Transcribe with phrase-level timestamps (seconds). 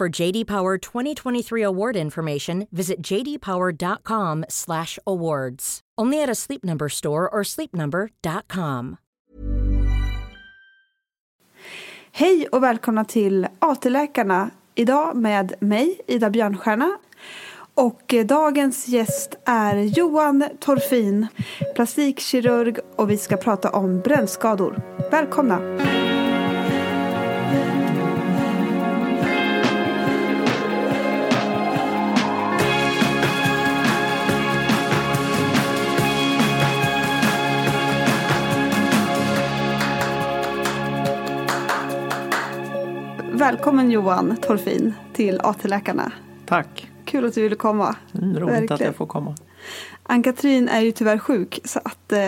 [0.00, 5.80] For JD Power 2023 award information, visit jdpower.com/awards.
[6.00, 8.96] Only at a Sleep Number store or sleepnumber.com.
[12.12, 14.50] Hej och välkomna till AT-läkarna.
[14.74, 16.98] Idag med mig, Ida Björnstjärna.
[17.74, 21.26] Och eh, dagens gäst är Johan Torfin,
[21.74, 24.82] plastikkirurg och vi ska prata om brännskador.
[25.10, 25.60] Välkomna!
[43.44, 46.12] Välkommen Johan Torfin till AT-läkarna.
[46.46, 46.90] Tack.
[47.04, 47.96] Kul att du ville komma.
[48.14, 48.72] Mm, roligt Verkligen.
[48.72, 49.34] att jag får komma.
[50.02, 52.18] Ann-Katrin är ju tyvärr sjuk så att eh,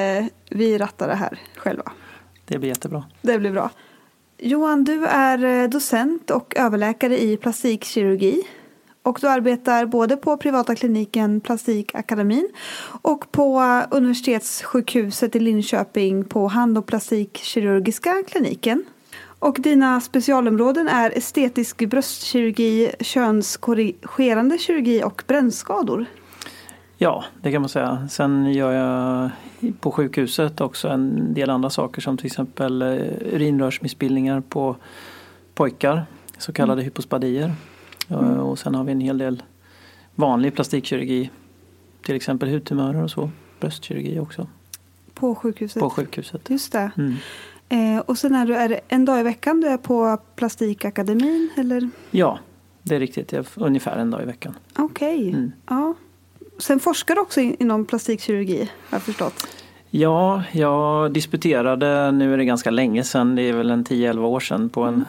[0.51, 1.93] vi rattar det här själva.
[2.45, 3.05] Det blir jättebra.
[3.23, 3.71] Det blir bra.
[4.39, 8.43] Johan, du är eh, docent och överläkare i plastikkirurgi.
[9.03, 12.49] Och du arbetar både på privata kliniken Plastikakademin
[13.03, 18.85] och på universitetssjukhuset i Linköping på hand och plastikkirurgiska kliniken.
[19.39, 26.07] Och dina specialområden är estetisk bröstkirurgi, könskorrigerande kirurgi och brännskador.
[26.99, 28.09] Ja, det kan man säga.
[28.11, 29.31] Sen gör jag
[29.81, 32.89] på sjukhuset också en del andra saker som till exempel eh,
[33.33, 34.77] urinrörsmissbildningar på
[35.55, 36.07] pojkar,
[36.39, 37.55] så kallade hypospadier.
[38.09, 38.41] Mm.
[38.41, 39.43] Och sen har vi en hel del
[40.15, 41.31] vanlig plastikkirurgi,
[42.03, 43.31] till exempel hudtumörer och så,
[43.61, 44.49] bröstkirurgi också.
[45.15, 45.81] På sjukhuset?
[45.81, 46.51] På sjukhuset.
[46.51, 46.91] Just det.
[46.97, 47.15] Mm.
[47.69, 51.51] Eh, och sen är du är det en dag i veckan du är på Plastikakademin
[51.57, 51.91] eller?
[52.11, 52.39] Ja,
[52.83, 53.33] det är riktigt.
[53.33, 54.55] Jag är ungefär en dag i veckan.
[54.79, 55.17] Okej.
[55.17, 55.29] Okay.
[55.29, 55.53] Mm.
[55.69, 55.95] Ja.
[56.59, 59.47] Sen forskar du också inom plastikkirurgi har jag förstått.
[59.91, 64.41] Ja, jag disputerade, nu är det ganska länge sedan, det är väl en 10-11 år
[64.41, 65.05] sedan, på en,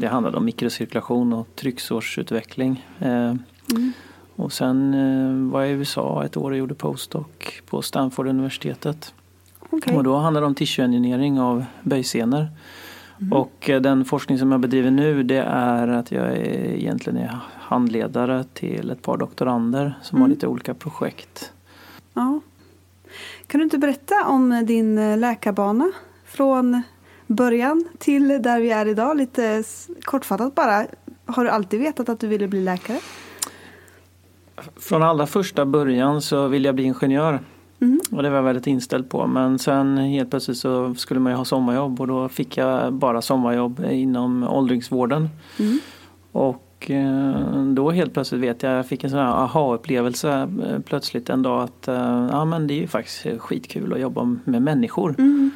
[0.00, 2.86] det handlade om mikrocirkulation och trycksårsutveckling.
[3.00, 3.34] Eh,
[3.70, 3.92] Mm.
[4.36, 7.26] Och sen eh, var jag i USA ett år och gjorde postdoc
[7.66, 9.14] på Stanford-universitetet.
[9.76, 9.96] Okej.
[9.96, 12.48] Och då handlar det om tissue-engineering av böjsenor.
[13.20, 13.32] Mm.
[13.32, 17.38] Och eh, den forskning som jag bedriver nu det är att jag är, egentligen är
[17.58, 20.34] handledare till ett par doktorander som har Mm.
[20.34, 21.52] lite olika projekt.
[22.14, 22.40] Ja.
[23.46, 25.92] Kan du inte berätta om din eh, läkarbana
[26.24, 26.82] från
[27.26, 29.16] början till där vi är idag?
[29.16, 29.62] Lite
[30.04, 30.86] kortfattat bara.
[31.26, 33.00] Har du alltid vetat att du ville bli läkare?
[34.76, 37.40] Från allra första början så ville jag bli ingenjör.
[38.16, 39.26] Och det var jag väldigt inställd på.
[39.26, 43.22] Men sen helt plötsligt så skulle man ju ha sommarjobb och då fick jag bara
[43.22, 45.28] sommarjobb inom åldringsvården.
[45.58, 45.78] Mm.
[46.32, 51.30] Och eh, då helt plötsligt vet jag, jag fick en sån här aha-upplevelse eh, plötsligt
[51.30, 55.14] en dag att eh, ja men det är ju faktiskt skitkul att jobba med människor.
[55.18, 55.50] Mm.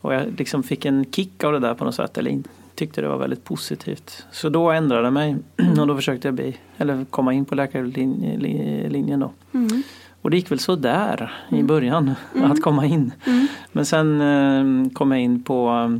[0.00, 2.18] Och jag liksom fick en kick av det där på något sätt.
[2.18, 2.42] Eller
[2.74, 4.26] tyckte det var väldigt positivt.
[4.30, 5.36] Så då ändrade jag mig
[5.80, 9.30] och då försökte jag bli, eller komma in på läkarlinjen då.
[9.52, 9.82] Mm.
[10.22, 12.14] Och det gick väl så där i början
[12.44, 13.12] att komma in.
[13.26, 13.46] Mm.
[13.72, 15.90] Men sen eh, kom jag in på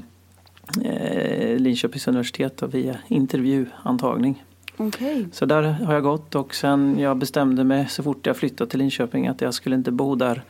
[0.85, 4.45] eh, Linköpings universitet och via intervjuantagning.
[4.77, 5.29] Okej.
[5.33, 8.79] Så där har jag gått och sen jag bestämde mig så fort jag flyttade till
[8.79, 10.43] Linköping att jag skulle inte bo där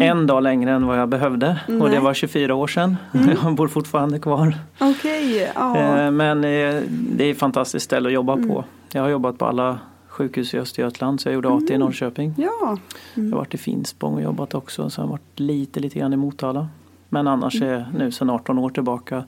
[0.00, 1.60] en dag längre än vad jag behövde.
[1.66, 2.00] Och det Nej.
[2.00, 2.96] var 24 år sedan.
[3.42, 4.54] Jag bor fortfarande kvar.
[4.78, 5.50] Okej.
[5.54, 5.76] Ja.
[5.78, 8.48] Eh, Men eh, det är ett fantastiskt ställe att jobba Mm.
[8.48, 8.64] på.
[8.92, 9.78] Jag har jobbat på alla
[10.18, 12.34] sjukhus i Östergötland så jag gjorde AT i Norrköping.
[12.36, 12.78] ja.
[13.14, 14.90] Jag har varit i Finspång och jobbat också.
[14.90, 16.68] Så jag har varit lite, lite grann i Motala.
[17.08, 19.24] Men annars är jag nu sedan 18 år tillbaka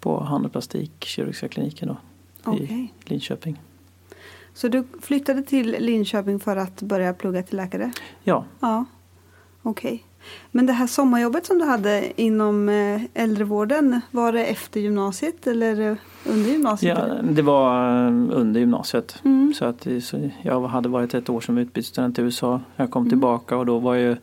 [0.00, 1.94] på hand och plastikkirurgiska kliniken då,
[2.52, 2.92] i Okej.
[3.04, 3.60] Linköping.
[4.54, 7.92] Så du flyttade till Linköping för att börja plugga till läkare?
[8.22, 8.84] Ja, Ja.
[9.62, 10.04] Okej.
[10.50, 15.96] Men det här sommarjobbet som du hade inom eh, äldrevården, var det efter gymnasiet eller
[16.26, 16.98] under gymnasiet?
[16.98, 19.20] Ja, det var eh, under gymnasiet.
[19.24, 19.54] Mm.
[19.54, 22.60] Så att, så jag hade varit ett år som utbytesstudent i USA.
[22.76, 23.10] Jag kom mm.
[23.10, 24.16] tillbaka och då var ju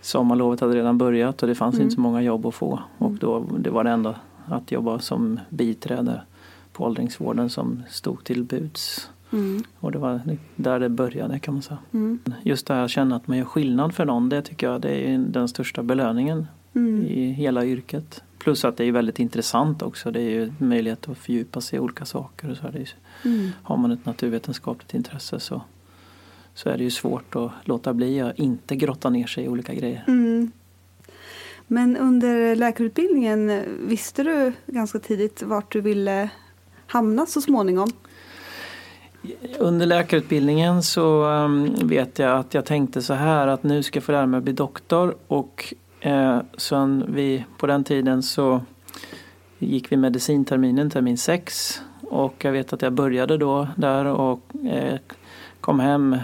[0.00, 1.84] sommarlovet hade redan börjat och det fanns mm.
[1.84, 2.82] inte så många jobb att få.
[2.98, 3.18] Och mm.
[3.18, 4.14] då, det var det enda
[4.46, 6.22] att jobba som biträde
[6.72, 9.10] på åldringsvården som stod till buds.
[9.32, 9.62] Mm.
[9.80, 10.20] Och det var
[10.56, 11.78] där det började kan man säga.
[11.92, 12.18] Mm.
[12.42, 15.08] Just det här att känna att man gör skillnad för någon, det tycker jag det
[15.08, 17.06] är den största belöningen mm.
[17.06, 18.22] i hela yrket.
[18.38, 20.10] Plus att det är väldigt intressant också.
[20.10, 22.50] Det är ju möjlighet att fördjupa sig i olika saker.
[22.50, 22.88] Och så är
[23.24, 23.50] mm.
[23.62, 25.62] Har man ett naturvetenskapligt intresse så,
[26.54, 29.74] så är det ju svårt att låta bli att inte grotta ner sig i olika
[29.74, 30.04] grejer.
[30.08, 30.50] Mm.
[31.66, 36.30] Men under läkarutbildningen, visste du ganska tidigt vart du ville
[36.86, 37.88] hamna så småningom?
[39.58, 44.04] Under läkarutbildningen så um, vet jag att jag tänkte så här att nu ska jag
[44.04, 48.60] få lära mig att bli doktor och eh, sen vi, på den tiden så
[49.58, 54.98] gick vi medicinterminen, termin 6 och jag vet att jag började då där och eh,
[55.60, 56.16] kom hem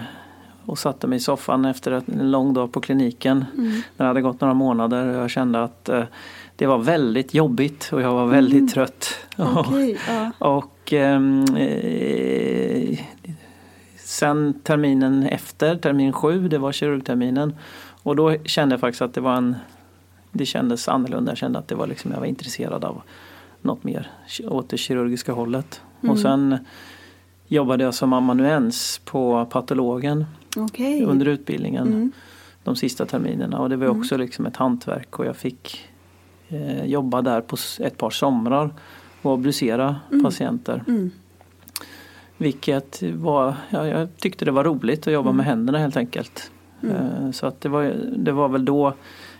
[0.65, 3.45] och satte mig i soffan efter en lång dag på kliniken.
[3.57, 3.81] Mm.
[3.97, 6.03] Det hade gått några månader och jag kände att eh,
[6.55, 8.67] det var väldigt jobbigt och jag var väldigt mm.
[8.67, 9.17] trött.
[9.37, 10.31] Okay, ja.
[10.47, 12.99] och ehm, eh,
[13.97, 17.55] sen terminen efter, termin sju, det var kirurgterminen.
[18.03, 19.55] Och då kände jag faktiskt att det var en
[20.37, 21.31] det kändes annorlunda.
[21.31, 23.01] Jag kände att det var liksom, jag var intresserad av
[23.61, 24.11] något mer
[24.43, 25.81] åt det kirurgiska hållet.
[26.01, 26.11] Mm.
[26.11, 26.57] Och sen
[27.47, 30.25] jobbade jag som amanuens på patologen
[30.57, 31.03] okay.
[31.03, 31.87] under utbildningen.
[31.87, 32.11] Mm.
[32.63, 33.99] De sista terminerna och det var mm.
[33.99, 35.89] också liksom ett hantverk och jag fick
[36.47, 38.73] eh, jobba där på ett par somrar
[39.25, 40.23] och obducera mm.
[40.23, 40.83] patienter.
[40.87, 41.11] Mm.
[42.37, 45.37] Vilket var, ja, jag tyckte det var roligt att jobba mm.
[45.37, 46.51] med händerna helt enkelt.
[46.83, 46.95] Mm.
[46.95, 48.93] Eh, så att det, var, det var väl då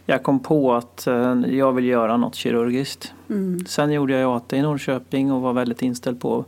[0.05, 3.13] jag kom på att eh, jag vill göra något kirurgiskt.
[3.29, 3.65] Mm.
[3.65, 6.45] Sen gjorde jag AT i Norrköping och var väldigt inställd på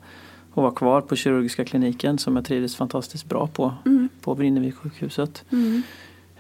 [0.51, 4.10] att vara kvar på kirurgiska kliniken som jag trivdes fantastiskt bra på, mm.
[4.22, 5.45] på Vrinnevi sjukhuset.
[5.51, 5.81] Mm.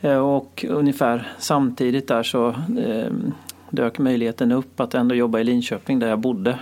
[0.01, 3.11] Eh, och ungefär samtidigt där så eh,
[3.69, 6.59] dök möjligheten upp att ändå jobba i Linköping där jag bodde.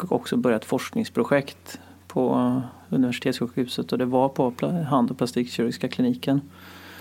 [0.00, 0.08] Mm.
[0.08, 4.52] Och också börja ett forskningsprojekt på universitetssjukhuset och det var på
[4.88, 6.40] hand och plastikkirurgiska kliniken.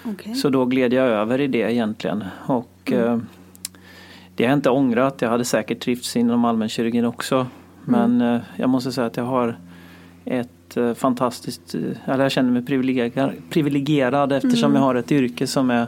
[0.05, 0.33] Okay.
[0.33, 2.23] Så då gled jag över i det egentligen.
[2.45, 3.03] Och mm.
[3.03, 3.19] eh,
[4.35, 5.21] det har jag inte ångrat.
[5.21, 7.47] Jag hade säkert trivts inom allmänkirurgin också.
[7.85, 8.35] Men mm.
[8.35, 9.57] eh, jag måste säga att jag har
[10.25, 14.75] ett eh, fantastiskt, eh, eller jag känner mig privilegierad, privilegierad eftersom mm.
[14.75, 15.87] jag har ett yrke som är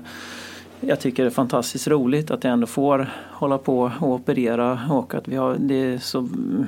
[0.84, 5.16] jag tycker det är fantastiskt roligt att jag ändå får hålla på och operera och
[5.16, 6.68] att vi har, det är så mm,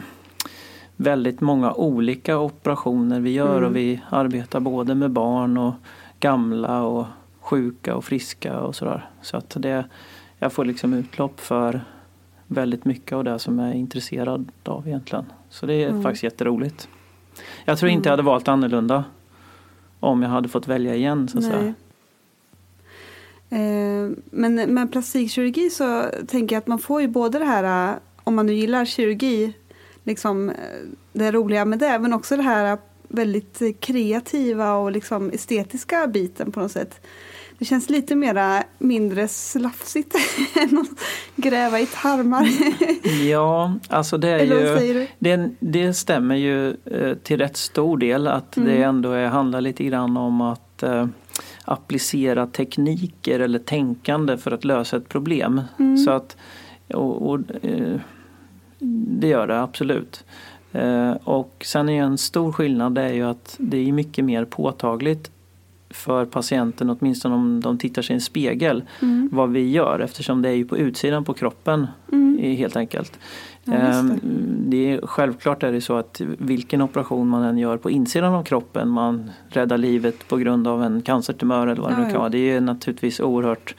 [1.03, 3.69] väldigt många olika operationer vi gör mm.
[3.69, 5.73] och vi arbetar både med barn och
[6.19, 7.05] gamla och
[7.39, 9.09] sjuka och friska och sådär.
[9.21, 9.85] Så att det,
[10.39, 11.81] jag får liksom utlopp för
[12.47, 15.25] väldigt mycket av det som jag är intresserad av egentligen.
[15.49, 16.03] Så det är mm.
[16.03, 16.87] faktiskt jätteroligt.
[17.65, 19.03] Jag tror inte jag hade valt annorlunda
[19.99, 21.53] om jag hade fått välja igen så att Nej.
[21.53, 21.73] säga.
[23.49, 28.35] Eh, men med plastikkirurgi så tänker jag att man får ju både det här, om
[28.35, 29.53] man nu gillar kirurgi,
[30.03, 30.55] liksom eh,
[31.13, 32.77] det roliga med det, men också det här
[33.07, 37.01] väldigt kreativa och liksom estetiska biten på något sätt.
[37.59, 40.15] Det känns lite mera mindre slafsigt
[40.55, 40.87] än att
[41.35, 42.47] gräva i tarmar.
[43.29, 44.43] ja, alltså det är
[44.83, 48.69] ju, det, det, stämmer ju eh, till rätt stor del att mm.
[48.69, 51.07] det ändå är, handlar lite grann om att eh,
[51.65, 55.61] applicera tekniker eller tänkande för att lösa ett problem.
[55.79, 55.97] Mm.
[55.97, 56.37] Så att,
[56.93, 57.99] och, och eh,
[58.91, 60.23] det gör det absolut.
[60.71, 64.45] Eh, och sen är en stor skillnad det är ju att det är mycket mer
[64.45, 65.31] påtagligt
[65.89, 69.29] för patienten, åtminstone om de tittar sig i en spegel, mm.
[69.31, 72.57] vad vi gör eftersom det är ju på utsidan på kroppen mm.
[72.57, 73.19] helt enkelt.
[73.63, 74.19] Ja, ehm,
[74.67, 74.93] det.
[74.93, 78.89] är, självklart är det så att vilken operation man än gör på insidan av kroppen,
[78.89, 82.29] man räddar livet på grund av en cancertumör eller vad det nu kan vara.
[82.29, 83.75] Det är naturligtvis oerhört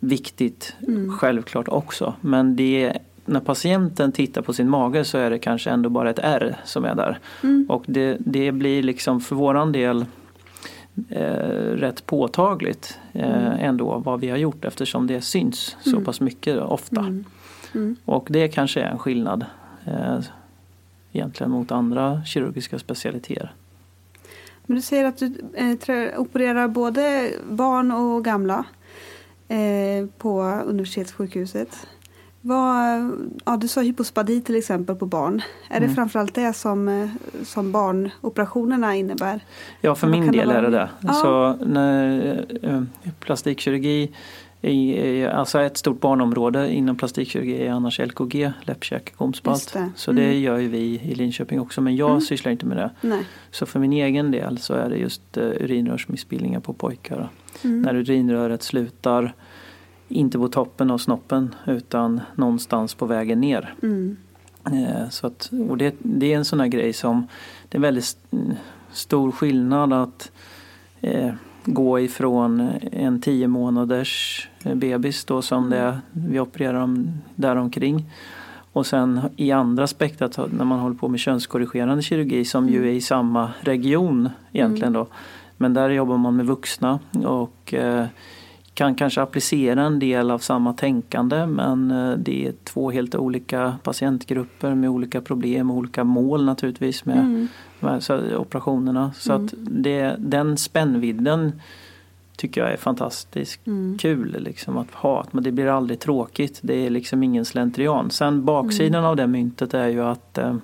[0.00, 1.12] viktigt, mm.
[1.12, 2.14] självklart också.
[2.20, 6.18] Men det när patienten tittar på sin mage så är det kanske ändå bara ett
[6.22, 7.18] R som är där.
[7.42, 7.66] Mm.
[7.68, 10.04] Och det, det blir liksom för våran del
[11.08, 11.22] eh,
[11.76, 13.58] rätt påtagligt eh, mm.
[13.60, 15.98] ändå vad vi har gjort eftersom det syns mm.
[15.98, 17.00] så pass mycket ofta.
[17.00, 17.24] Mm.
[17.74, 17.96] mm.
[18.04, 19.44] Och det kanske är en skillnad
[19.84, 20.18] eh,
[21.12, 23.52] egentligen mot andra kirurgiska specialiteter.
[24.66, 28.64] Men du säger att du eh, opererar både barn och gamla
[29.48, 31.86] eh, på universitetssjukhuset.
[32.46, 33.10] Vad,
[33.44, 35.42] ja, du sa hypospadi till exempel på barn.
[35.68, 35.88] Är mm.
[35.88, 37.08] det framförallt det som, eh,
[37.44, 39.40] som barnoperationerna innebär?
[39.80, 40.88] Ja, för min del är det det.
[41.00, 41.12] Ja.
[41.12, 42.82] Så när, eh,
[43.20, 44.10] plastikkirurgi
[44.62, 49.72] I, alltså ett stort barnområde inom plastikkirurgi är annars LKG, läppkäke, gomspalt.
[49.72, 49.90] det.
[49.96, 50.40] Så det Mm.
[50.42, 52.90] gör ju vi i Linköping också men jag sysslar inte med det.
[53.00, 53.24] Nej.
[53.50, 57.28] Så för min egen del så är det just urinrörsmissbildningar på pojkar.
[57.64, 57.82] Mm.
[57.82, 59.34] När urinröret slutar,
[60.08, 63.74] inte på toppen av snoppen utan någonstans på vägen ner.
[63.82, 64.16] Mm.
[64.64, 67.26] Eh, Så att, och det, det är en sån här grej som
[67.68, 68.36] det är väldigt st-
[68.92, 70.30] stor skillnad att
[71.00, 71.32] eh,
[71.64, 78.04] gå ifrån en tio månaders eh, bebis då som det är, vi opererar dem däromkring.
[78.72, 82.92] Och sen i andra spektrat när man håller på med könskorrigerande kirurgi som ju är
[82.92, 85.06] i samma region egentligen då.
[85.56, 88.06] Men där jobbar man med vuxna och eh,
[88.76, 93.76] kan kanske applicera en del av samma tänkande men eh, det är två helt olika
[93.82, 97.48] patientgrupper med olika problem och olika mål naturligtvis med, Mm.
[97.80, 99.12] med så, operationerna.
[99.16, 101.60] Så att det, den spännvidden
[102.36, 103.98] tycker jag är fantastiskt Mm.
[103.98, 105.24] kul liksom att ha.
[105.30, 106.58] Men det blir aldrig tråkigt.
[106.62, 108.10] Det är liksom ingen slentrian.
[108.10, 110.56] Sen baksidan av det myntet är ju att eh,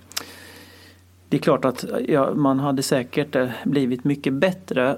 [1.29, 4.97] det är klart att ja, man hade säkert eh, blivit mycket bättre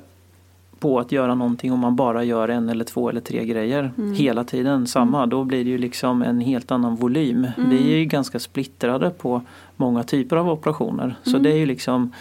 [0.84, 4.44] på att göra någonting om man bara gör en eller två eller tre grejer hela
[4.44, 5.26] tiden samma.
[5.26, 7.46] Då blir det ju liksom en helt annan volym.
[7.56, 9.42] Vi är ju ganska splittrade på
[9.76, 11.16] många typer av operationer.
[11.22, 12.12] Så det är ju liksom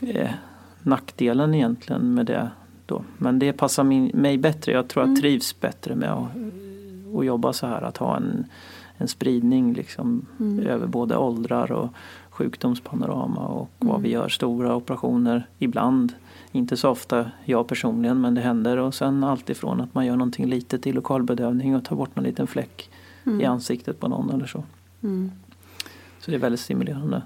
[0.00, 0.30] eh,
[0.82, 2.50] nackdelen egentligen med det.
[2.86, 3.04] Då.
[3.18, 4.72] Men det passar min, mig bättre.
[4.72, 6.28] Jag tror jag trivs bättre med att,
[7.18, 7.82] att jobba så här.
[7.82, 8.44] Att ha en,
[8.96, 10.26] en spridning liksom
[10.66, 11.88] över både åldrar och
[12.30, 16.12] sjukdomspanorama och vad vi gör stora operationer ibland.
[16.52, 20.46] Inte så ofta jag personligen men det händer och sen alltifrån att man gör någonting
[20.46, 22.90] litet i lokalbedövning och tar bort någon liten fläck
[23.40, 24.64] i ansiktet på någon eller så.
[25.02, 25.30] Mm.
[26.18, 27.22] Så det är väldigt stimulerande.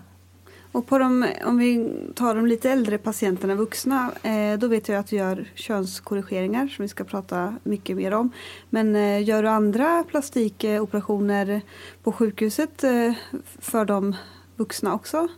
[0.74, 4.98] Och på de, om vi tar de lite äldre patienterna, vuxna, eh, då vet jag
[4.98, 8.30] att du gör könskorrigeringar som vi ska prata mycket mer om.
[8.70, 11.60] Men eh, gör du andra plastikoperationer
[12.02, 13.12] på sjukhuset eh,
[13.58, 14.16] för de
[14.56, 15.28] vuxna också?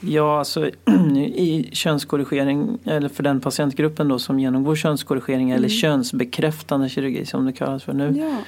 [0.00, 0.66] Ja, alltså
[1.16, 7.52] i könskorrigering, eller för den patientgruppen då som genomgår könskorrigering eller könsbekräftande kirurgi som det
[7.52, 8.14] kallas för nu.
[8.18, 8.38] Ja.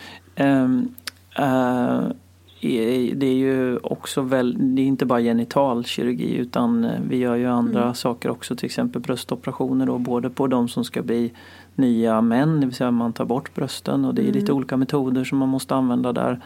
[2.62, 7.34] Är- det är ju också väl, det är inte bara genitalkirurgi utan eh, vi gör
[7.36, 11.32] ju andra saker också, till exempel bröstoperationer då, både på de som ska bli
[11.74, 15.24] nya män, det vill säga man tar bort brösten och det är lite olika metoder
[15.24, 16.40] som man måste använda där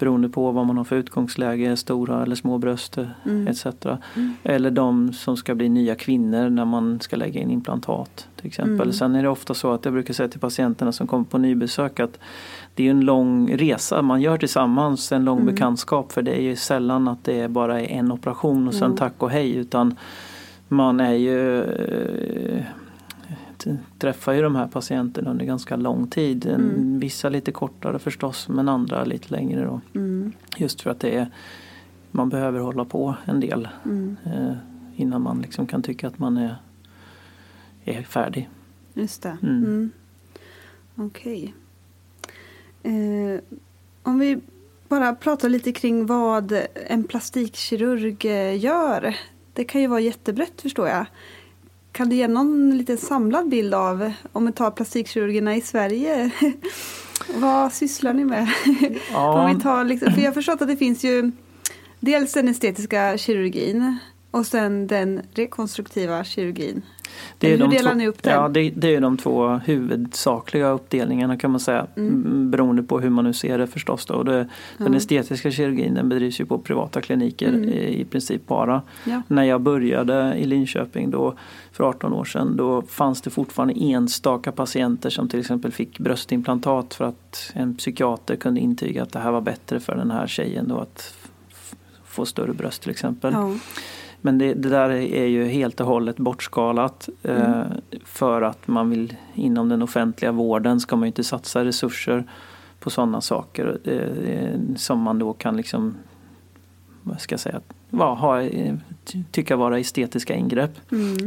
[0.00, 3.06] beroende på vad man har för utgångsläge, stora eller små bröst eh,
[3.48, 3.66] etc.
[4.42, 8.92] Eller de som ska bli nya kvinnor när man ska lägga in implantat till exempel.
[8.92, 12.00] Sen är det ofta så att jag brukar säga till patienterna som kommer på nybesök
[12.00, 12.18] att
[12.74, 14.02] det är en lång resa.
[14.02, 17.86] Man gör tillsammans, en lång bekantskap för det är ju sällan att det bara är
[17.86, 19.96] en operation och sen tack och hej utan
[20.68, 21.64] man är ju
[23.98, 26.46] träffar ju de här patienterna under ganska lång tid.
[26.46, 29.80] En, Vissa lite kortare förstås men andra lite längre då.
[29.94, 30.32] Mm.
[30.56, 31.30] Just för att det är,
[32.10, 34.16] man behöver hålla på en del Mm.
[34.24, 34.52] eh,
[34.96, 36.56] innan man liksom kan tycka att man är,
[37.84, 38.48] är färdig.
[38.94, 39.36] Just det.
[39.42, 39.64] Mm.
[39.64, 39.90] Mm.
[40.94, 41.54] Okej.
[42.82, 43.40] Eh,
[44.02, 44.38] om vi
[44.88, 46.52] bara pratar lite kring vad
[46.86, 49.16] en plastikkirurg eh, gör.
[49.52, 51.06] Det kan ju vara jättebrett förstår jag.
[51.92, 56.30] Kan du ge någon liten samlad bild av, om vi tar plastikkirurgerna i Sverige,
[57.34, 58.48] vad sysslar ni med?
[59.12, 59.42] Ja.
[59.42, 61.32] om vi tar liksom, för jag har förstått att det finns ju
[62.00, 63.98] dels den estetiska kirurgin
[64.30, 66.82] och sen den rekonstruktiva kirurgin.
[67.40, 68.32] Eller hur de delar två, ni upp den?
[68.32, 71.86] Ja, det, det är de två huvudsakliga uppdelningarna kan man säga.
[71.96, 72.50] Mm.
[72.50, 74.06] Beroende på hur man nu ser det förstås.
[74.06, 74.14] Då.
[74.14, 74.48] Och det,
[74.78, 78.72] Den estetiska kirurgin den bedrivs ju på privata kliniker i, i princip bara.
[78.72, 78.82] Mm.
[79.04, 79.22] Ja.
[79.28, 81.34] När jag började i Linköping då,
[81.72, 86.94] för 18 år sedan då fanns det fortfarande enstaka patienter som till exempel fick bröstimplantat
[86.94, 90.68] för att en psykiater kunde intyga att det här var bättre för den här tjejen
[90.68, 91.14] då att
[92.04, 93.32] få större bröst till exempel.
[93.32, 93.54] Ja.
[94.20, 97.08] Men det, det där är ju helt och hållet bortskalat.
[97.22, 97.62] Eh,
[98.04, 102.24] för att man vill inom den offentliga vården ska man ju inte satsa resurser
[102.80, 103.78] på sådana saker.
[103.84, 105.94] Eh, som man då kan liksom,
[107.02, 107.60] vad ska jag säga,
[107.90, 108.74] va, ha, eh,
[109.04, 110.70] ty- tycka vara estetiska ingrepp.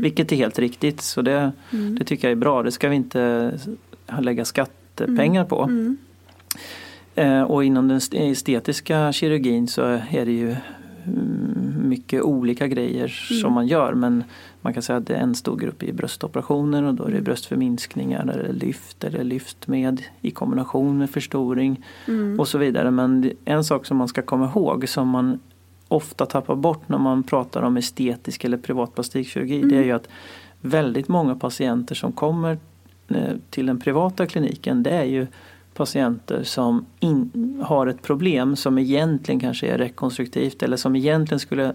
[0.02, 1.02] Vilket är helt riktigt.
[1.02, 1.52] Så det,
[2.00, 2.64] det tycker jag är bra.
[2.64, 3.52] Det ska vi inte
[4.20, 5.64] lägga skattepengar på.
[7.16, 9.82] Eh, och inom den st- estetiska kirurgin så
[10.12, 10.62] är det ju mm,
[11.94, 13.08] mycket olika grejer
[13.42, 13.94] som man gör.
[13.94, 14.24] Men
[14.62, 17.22] man kan säga att det är en stor grupp i bröstoperationer och då är det
[17.22, 21.86] bröstförminskningar eller lyft eller lyft med i kombination med förstoring
[22.40, 22.92] och så vidare.
[22.92, 25.40] Men en sak som man ska komma ihåg som man
[25.88, 30.08] ofta tappar bort när man pratar om estetisk eller privat plastikkirurgi det är ju att
[30.62, 32.58] väldigt många patienter som kommer
[33.08, 35.28] eh, till den privata kliniken det är ju
[35.74, 41.74] patienter som in, har ett problem som egentligen kanske är rekonstruktivt eller som egentligen skulle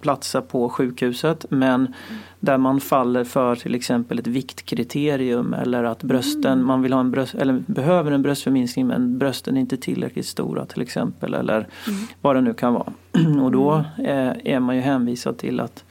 [0.00, 1.94] platsa på sjukhuset men
[2.40, 6.66] där man faller för till exempel ett viktkriterium eller att brösten, mm.
[6.66, 10.66] man vill ha en bröst, eller behöver en bröstförminskning men brösten är inte tillräckligt stora
[10.66, 12.00] till exempel eller mm.
[12.20, 12.92] vad det nu kan vara.
[13.42, 14.40] Och då är, mm.
[14.44, 15.84] är man ju hänvisad till att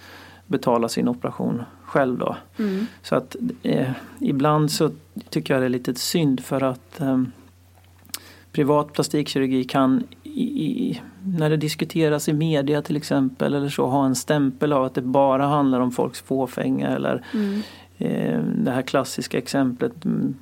[0.48, 2.36] betala sin operation själv då.
[2.58, 2.86] Mm.
[3.04, 4.92] Så att eh, ibland så
[5.30, 7.24] tycker jag är lite synd för att eh,
[8.52, 14.06] privat plastikkirurgi kan i, i, när det diskuteras i media till exempel eller så ha
[14.06, 17.62] en stämpel av att det bara handlar om folks fåfänga eller mm.
[17.98, 20.36] eh, det här klassiska exemplet mm,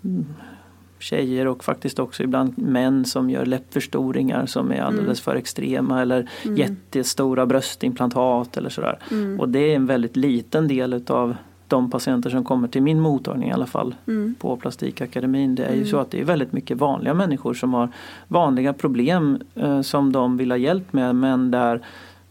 [0.99, 5.15] tjejer och faktiskt också ibland män som gör läppförstoringar som är alldeles mm.
[5.15, 6.57] för extrema eller mm.
[6.57, 8.99] jättestora bröstimplantat eller sådär.
[9.11, 9.39] Mm.
[9.39, 11.35] Och det är en väldigt liten del utav
[11.71, 14.35] de patienter som kommer till min mottagning i alla fall mm.
[14.39, 15.55] på Plastikakademin.
[15.55, 15.87] Det är ju mm.
[15.87, 17.89] så att det är väldigt mycket vanliga människor som har
[18.27, 21.81] vanliga problem eh, som de vill ha hjälp med men där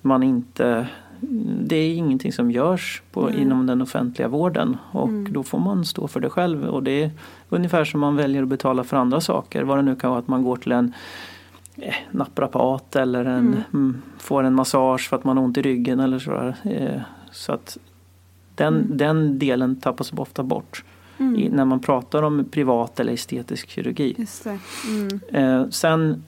[0.03, 0.87] man inte
[1.65, 3.43] det är ingenting som görs på, mm.
[3.43, 5.33] inom den offentliga vården och mm.
[5.33, 6.65] då får man stå för det själv.
[6.65, 7.11] Och det är
[7.49, 9.63] ungefär som man väljer att betala för andra saker.
[9.63, 10.95] Vad det nu kan vara att man går till en
[11.77, 14.03] eh, naprapat eller en, mm.
[14.19, 16.57] får en massage för att man har ont i ryggen eller sådär.
[16.65, 17.79] Eh, så att
[18.64, 18.97] den, mm.
[18.97, 20.85] den delen tappas ofta bort.
[21.19, 21.37] Mm.
[21.37, 24.14] I, när man pratar om privat eller estetisk kirurgi.
[24.19, 24.59] Just det.
[24.88, 25.21] Mm.
[25.33, 26.23] Eh, sen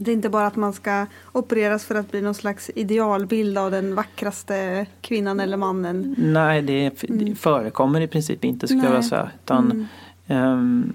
[0.00, 3.70] det är inte bara att man ska opereras för att bli någon slags idealbild av
[3.70, 6.14] den vackraste kvinnan eller mannen.
[6.18, 7.36] Nej, det, det mm.
[7.36, 9.30] förekommer i princip inte skulle jag vilja säga.
[9.44, 9.86] Utan,
[10.26, 10.92] um,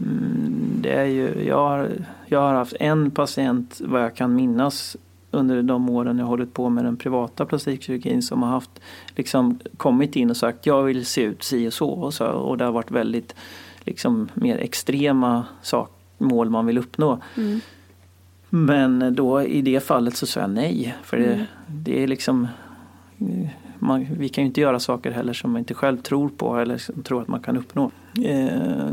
[0.81, 1.89] det är ju, jag, har,
[2.25, 4.97] jag har haft en patient vad jag kan minnas
[5.33, 8.71] under de åren jag hållit på med den privata plastikkirurgin som har haft
[9.15, 12.57] liksom kommit in och sagt jag vill se ut si och så och, så, och
[12.57, 13.35] det har varit väldigt
[13.83, 17.19] liksom mer extrema sak, mål man vill uppnå.
[17.37, 17.59] Mm.
[18.49, 20.95] Men då i det fallet så sa jag nej.
[21.03, 21.45] För det, mm.
[21.67, 22.47] det är liksom
[23.79, 27.01] man, vi kan ju inte göra saker heller som man inte själv tror på eller
[27.03, 27.91] tror att man kan uppnå.
[28.23, 28.87] Eh,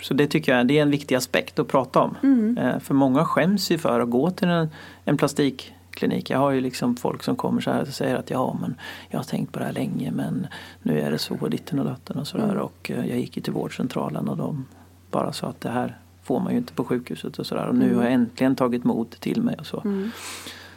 [0.00, 2.16] så, det tycker jag det är en viktig aspekt att prata om.
[2.22, 2.58] Mm.
[2.58, 4.68] Eh, för många skäms ju för att gå till en,
[5.04, 6.30] en plastikklinik.
[6.30, 8.74] Jag har ju liksom folk som kommer så här och säger att ja men
[9.08, 10.46] jag har tänkt på det här länge men
[10.82, 12.44] nu är det så ditten och datten och sådär.
[12.44, 12.58] Mm.
[12.58, 14.66] Och eh, jag gick ju till vårdcentralen och de
[15.10, 17.66] bara sa att det här får man ju inte på sjukhuset och sådär.
[17.66, 17.96] Och nu mm.
[17.96, 19.82] har jag äntligen tagit mod till mig och så.
[19.84, 20.10] Mm.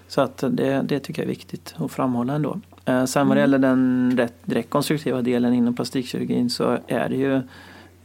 [0.08, 2.60] Så att det, det tycker jag är viktigt att framhålla ändå.
[2.86, 3.52] Eh, sen vad det mm.
[3.52, 7.42] gäller den rätt rekonstruktiva delen inom plastikkirurgin så är det ju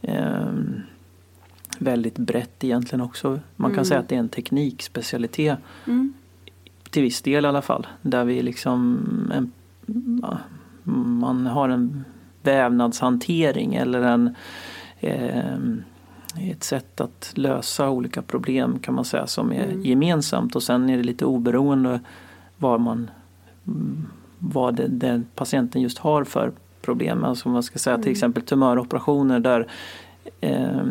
[0.01, 0.45] eh,
[1.77, 3.39] väldigt brett egentligen också.
[3.55, 3.85] Man kan mm.
[3.85, 5.59] säga att det är en teknikspecialitet.
[5.87, 6.13] Mm.
[6.89, 7.87] Till viss del i alla fall.
[8.01, 8.99] Där vi liksom
[9.33, 9.51] en,
[11.19, 12.05] man har en
[12.43, 14.35] vävnadshantering eller en
[14.99, 15.57] eh,
[16.39, 19.81] ett sätt att lösa olika problem kan man säga som är mm.
[19.81, 21.99] gemensamt och sen är det lite oberoende
[22.57, 23.09] vad man
[24.39, 27.23] vad det, det patienten just har för problem.
[27.23, 28.03] Alltså man ska säga mm.
[28.03, 29.67] till exempel tumöroperationer där
[30.41, 30.81] eh,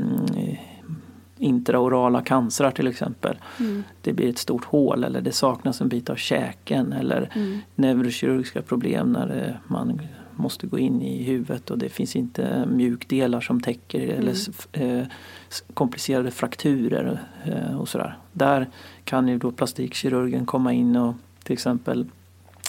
[1.45, 3.37] intraorala cancrar till exempel.
[3.61, 3.85] Mm.
[4.03, 7.59] Det blir ett stort hål eller det saknas en bit av käken eller mm.
[7.75, 10.01] neurokirurgiska problem när man
[10.37, 14.19] måste gå in i huvudet och det finns inte mjukdelar som täcker mm.
[14.19, 14.37] eller
[14.73, 15.07] eh,
[15.75, 18.19] komplicerade frakturer eh, och sådär.
[18.33, 18.69] Där
[19.05, 22.07] kan ju då plastikkirurgen komma in och till exempel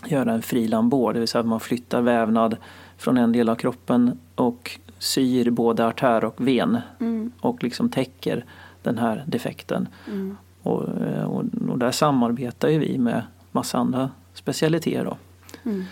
[0.06, 2.58] göra en frilambår, det vill säga att man flyttar vävnad
[2.98, 7.32] från en del av kroppen och syr både artär och ven mm.
[7.40, 8.46] och liksom täcker
[8.86, 9.88] den här defekten.
[10.08, 10.38] Mm.
[10.62, 15.06] Och, eh, och, och, där samarbetar ju vi med massa andra specialiteter.
[15.06, 15.17] Då.
[15.63, 15.84] Mm.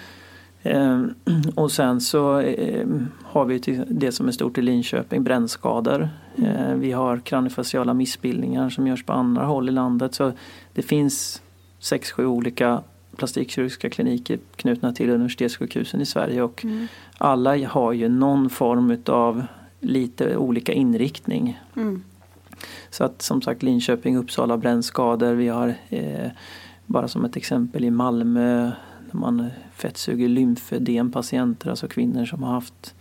[0.64, 1.14] Ehm,
[1.56, 2.88] och sen så eh,
[3.24, 6.10] har vi det som är stort i Linköping, brännskador.
[6.36, 6.80] Mm.
[6.80, 10.16] vi har kraniofaciala missbildningar som görs på andra håll i landet.
[10.16, 10.32] Så
[10.74, 11.42] det finns
[11.80, 12.82] sex, sju olika
[13.16, 16.88] plastikkirurgiska kliniker knutna till universitetssjukhusen i Sverige och mm.
[17.18, 19.44] alla har ju någon form av
[19.80, 21.60] lite olika inriktning.
[21.76, 22.04] Mm.
[22.90, 25.34] Så att som sagt Linköping, Uppsala brännskador.
[25.34, 26.30] Vi har eh,
[26.86, 28.72] bara som ett exempel i Malmö
[29.14, 32.96] man fettsuger lymfödempatienter, alltså kvinnor som har haft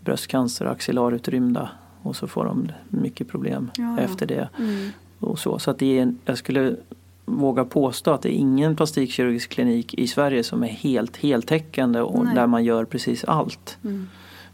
[0.00, 1.70] bröstcancer och axillarutrymda
[2.02, 4.48] och så får de mycket problem ja, efter det.
[4.58, 4.90] Mm.
[5.18, 6.76] Och så så att det är en, jag skulle
[7.24, 12.24] våga påstå att det är ingen plastikkirurgisk klinik i Sverige som är helt heltäckande och
[12.24, 12.34] Nej.
[12.34, 13.78] där man gör precis allt.
[13.84, 14.08] Mm.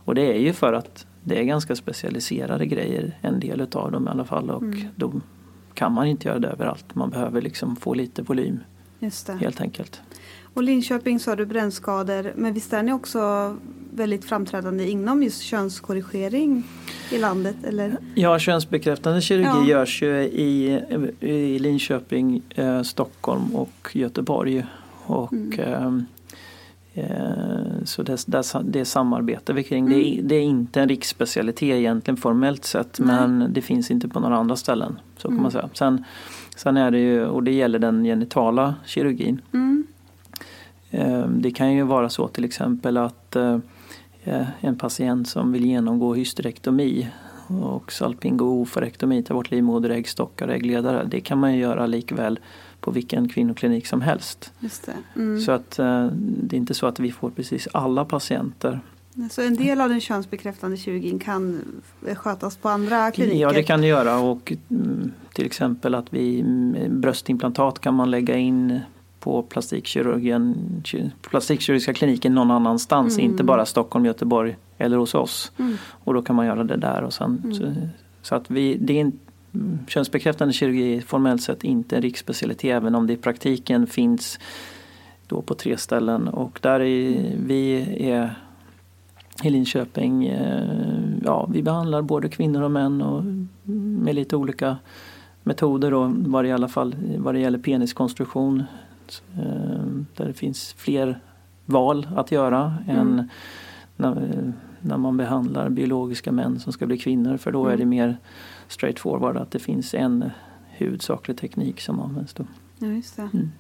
[0.05, 4.07] Och det är ju för att det är ganska specialiserade grejer, en del utav dem
[4.07, 4.89] i alla fall och mm.
[4.97, 5.13] då
[5.75, 6.95] kan man inte göra det överallt.
[6.95, 8.59] Man behöver liksom få lite volym.
[9.41, 10.01] Helt enkelt.
[10.55, 13.57] Och Linköping sa du brännskador, men visst är ni också
[13.95, 16.65] väldigt framträdande inom just könskorrigering
[17.11, 17.57] i landet?
[17.65, 17.97] Eller?
[18.15, 19.67] Ja, könsbekräftande kirurgi Ja.
[19.69, 20.81] görs ju i,
[21.21, 24.67] i Linköping, eh, Stockholm och Göteborg.
[25.07, 25.61] Och, Mm.
[25.61, 25.99] eh, eh,
[27.85, 29.87] så det, det, det samarbetar vi kring.
[29.87, 30.19] Det, Mm.
[30.19, 34.37] är, det är inte en riksspecialitet egentligen formellt sett men det finns inte på några
[34.37, 34.99] andra ställen.
[35.17, 35.43] Så kan Mm.
[35.43, 35.69] man säga.
[35.75, 36.05] Sen,
[36.57, 39.41] sen är det ju, och det gäller den genitala kirurgin.
[39.53, 39.87] Mm.
[40.91, 43.59] Eh, Det kan ju vara så till exempel att eh,
[44.25, 47.09] eh, en patient som vill genomgå hysterektomi
[47.63, 51.05] och salpingo-oforektomi, ta bort livmoder, äggstockar och äggledare.
[51.11, 52.39] Det kan man ju göra likväl
[52.81, 54.53] på vilken kvinnoklinik som helst.
[55.17, 55.41] Mm.
[55.41, 58.81] Så att eh, det är inte så att vi får precis alla patienter.
[59.31, 61.61] Så en del av den könsbekräftande kirurgin kan
[62.15, 63.39] skötas på andra kliniker?
[63.41, 68.11] Ja det kan det göra och mm, till exempel att vi mm, bröstimplantat kan man
[68.11, 68.81] lägga in
[69.21, 73.31] på plastikkirurgen, ki- plastikkirurgiska kliniken någon annanstans, Mm.
[73.31, 75.53] inte bara Stockholm, Göteborg eller hos oss.
[75.59, 75.77] Mm.
[75.89, 77.03] Och då kan man göra det där.
[77.03, 77.73] Och sen, så,
[78.23, 79.19] så att vi, det är mm,
[79.87, 84.39] könsbekräftande kirurgi är formellt sett inte en riksspecialitet även om det i praktiken finns
[85.27, 86.29] då på tre ställen.
[86.29, 88.35] Och där är vi är
[89.43, 93.25] i Linköping, eh, ja vi behandlar både kvinnor och män och
[94.05, 94.77] med lite olika
[95.43, 98.65] metoder då, vad det i alla fall vad det gäller peniskonstruktion.
[99.35, 99.83] eh,
[100.17, 101.21] Där det finns fler
[101.67, 103.29] val att göra än
[103.97, 108.17] när, när man behandlar biologiska män som ska bli kvinnor för då är det mer
[108.69, 110.31] straightforward att det finns en
[110.69, 112.47] huvudsaklig teknik som används då.
[112.79, 113.31] Ja, just det.
[113.33, 113.51] Mm.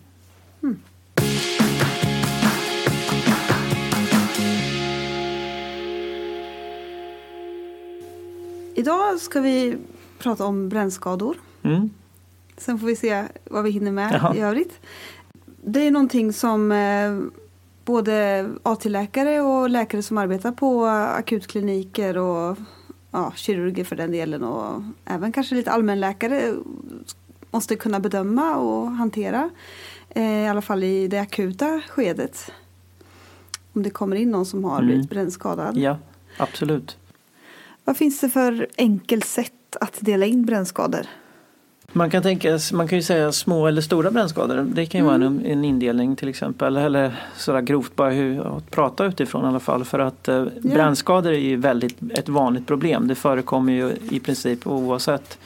[8.75, 9.77] Idag ska vi
[10.19, 11.37] prata om brännskador.
[11.63, 11.91] Mm.
[12.57, 14.35] Sen får vi se vad vi hinner med Jaha.
[14.35, 14.81] i övrigt.
[15.65, 17.19] Det är någonting som eh,
[17.85, 22.59] både AT-läkare och läkare som arbetar på akutkliniker och
[23.11, 26.55] ja, kirurger för den delen och även kanske lite allmänläkare
[27.51, 29.51] måste kunna bedöma och hantera.
[30.11, 32.53] Eh, I alla fall i det akuta skedet.
[33.73, 34.87] Om det kommer in någon som har Mm.
[34.87, 35.77] blivit brännskadad.
[35.79, 35.99] Ja,
[36.39, 36.97] absolut.
[37.85, 41.07] Vad finns det för enkelt sätt att dela in brännskador?
[41.93, 44.67] Man kan, tänka, man kan ju säga små eller stora brännskador.
[44.75, 46.77] Det kan ju vara en, en indelning till exempel.
[46.77, 49.85] Eller sådär grovt bara hur, att prata utifrån i alla fall.
[49.85, 53.09] För att eh, brännskador är ju väldigt ett vanligt problem.
[53.09, 55.39] Det förekommer ju i princip oavsett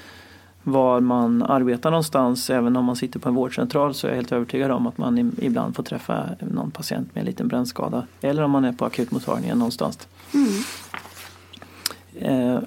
[0.63, 2.51] var man arbetar någonstans.
[2.51, 5.33] Även om man sitter på en vårdcentral så är jag helt övertygad om att man
[5.39, 8.07] ibland får träffa någon patient med en liten brännskada.
[8.21, 10.09] Eller om man är på akutmottagningen någonstans.
[10.33, 10.92] Eh,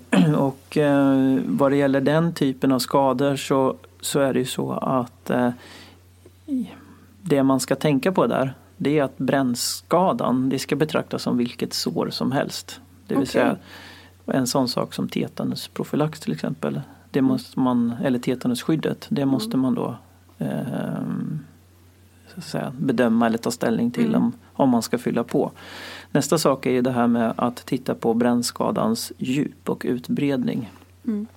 [0.38, 4.72] och eh, vad det gäller den typen av skador så, så är det ju så
[4.72, 5.50] att eh,
[7.22, 11.74] det man ska tänka på där det är att brännskadan det ska betraktas som vilket
[11.74, 12.80] sår som helst.
[13.08, 13.32] Det vill Okej.
[13.32, 13.58] säga
[14.26, 16.82] en sån sak som tetanusprofylax till exempel.
[17.12, 19.98] Det måste man, eller tetanusskyddet, det måste man då
[20.38, 20.50] eh,
[22.38, 25.52] säga, bedöma eller ta ställning till om, om man ska fylla på.
[26.16, 30.72] Nästa sak är ju det här med att titta på brännskadans djup och utbredning.
[31.08, 31.28] Mm.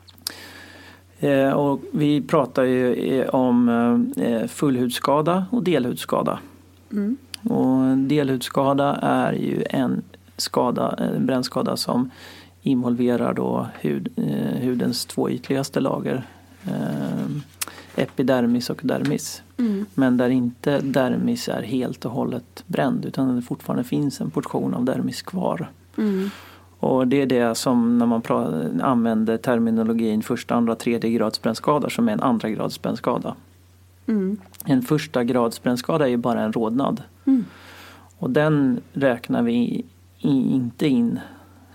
[1.19, 3.69] Eh, och vi pratar ju eh, om
[4.17, 6.38] eh, fullhudskada och delhudskada.
[6.93, 7.17] Mm.
[7.43, 10.03] Och delhudskada är ju en
[10.37, 12.11] skada, en brännskada som
[12.62, 16.27] involverar då hud, eh, hudens två ytligaste lager.
[16.67, 17.27] Eh,
[17.97, 19.43] epidermis och dermis.
[19.59, 19.87] Mm.
[19.94, 24.75] Men där inte dermis är helt och hållet bränd utan det fortfarande finns en portion
[24.75, 25.71] av dermis kvar.
[25.97, 26.31] Mm.
[26.81, 28.23] Och det är det som när man
[28.83, 33.35] använder terminologin första, andra, tredje grads brännskada som är en andra grads brännskada.
[34.07, 34.37] Mm.
[34.64, 37.03] En första grads brännskada är ju bara en rodnad.
[37.25, 37.44] Mm.
[38.18, 39.85] Och den räknar vi
[40.18, 41.21] inte in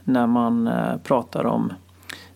[0.04, 1.74] när man eh, pratar om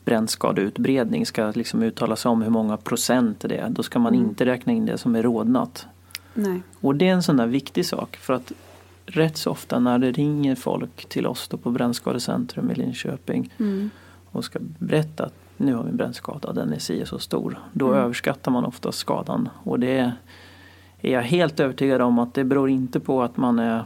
[0.08, 1.26] brännskadeutbredning.
[1.26, 3.70] Ska liksom uttala sig om hur många procent det är.
[3.70, 4.26] Då ska man Mm.
[4.30, 5.86] inte räkna in det som är rodnat.
[6.34, 6.62] Nej.
[6.82, 8.52] Och det är en sån där viktig sak för att
[9.06, 13.89] rätt så ofta när det ringer folk till oss på Brännskadecentrum i Linköping Mm.
[14.32, 17.60] och ska berätta att nu har vi en brännskada, den är si så stor.
[17.74, 18.00] Då Mm.
[18.00, 20.12] överskattar man ofta skadan och det är,
[21.02, 23.84] jag helt övertygad om att det beror inte på att man är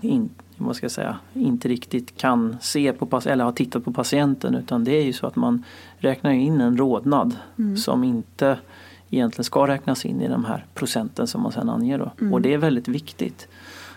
[0.00, 0.28] in,
[0.66, 4.92] vad ska säga, inte riktigt kan se på eller har tittat på patienten utan det
[4.92, 5.64] är ju så att man
[5.98, 7.76] räknar in en rodnad Mm.
[7.76, 8.58] som inte
[9.10, 11.98] egentligen ska räknas in i de här procenten som man sedan anger.
[11.98, 12.12] Då.
[12.20, 12.32] Mm.
[12.32, 13.48] Och det är väldigt viktigt.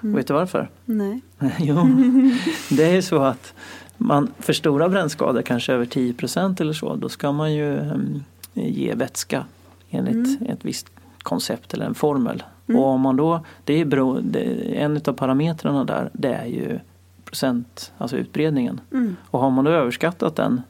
[0.02, 0.70] Och vet du varför?
[0.86, 1.22] Nej.
[1.60, 1.76] jo,
[2.70, 3.54] det är så att
[3.98, 8.24] man för stora brännskador, kanske över 10% eller så, då ska man ju em,
[8.54, 9.46] ge vätska
[9.90, 10.88] enligt ett visst
[11.24, 12.44] koncept eller en formel.
[12.68, 14.40] Och om man då, det är bero, det,
[14.78, 16.80] en av parametrarna där det är ju
[17.26, 18.82] procent, alltså utbredningen.
[18.92, 19.16] Mm.
[19.26, 20.62] Och har man då överskattat den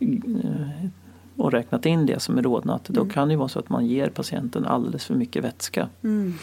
[0.00, 0.86] eh,
[1.36, 4.08] och räknat in det som är rodnat då kan det vara så att man ger
[4.08, 5.88] patienten alldeles för mycket vätska.
[6.02, 6.34] Mm.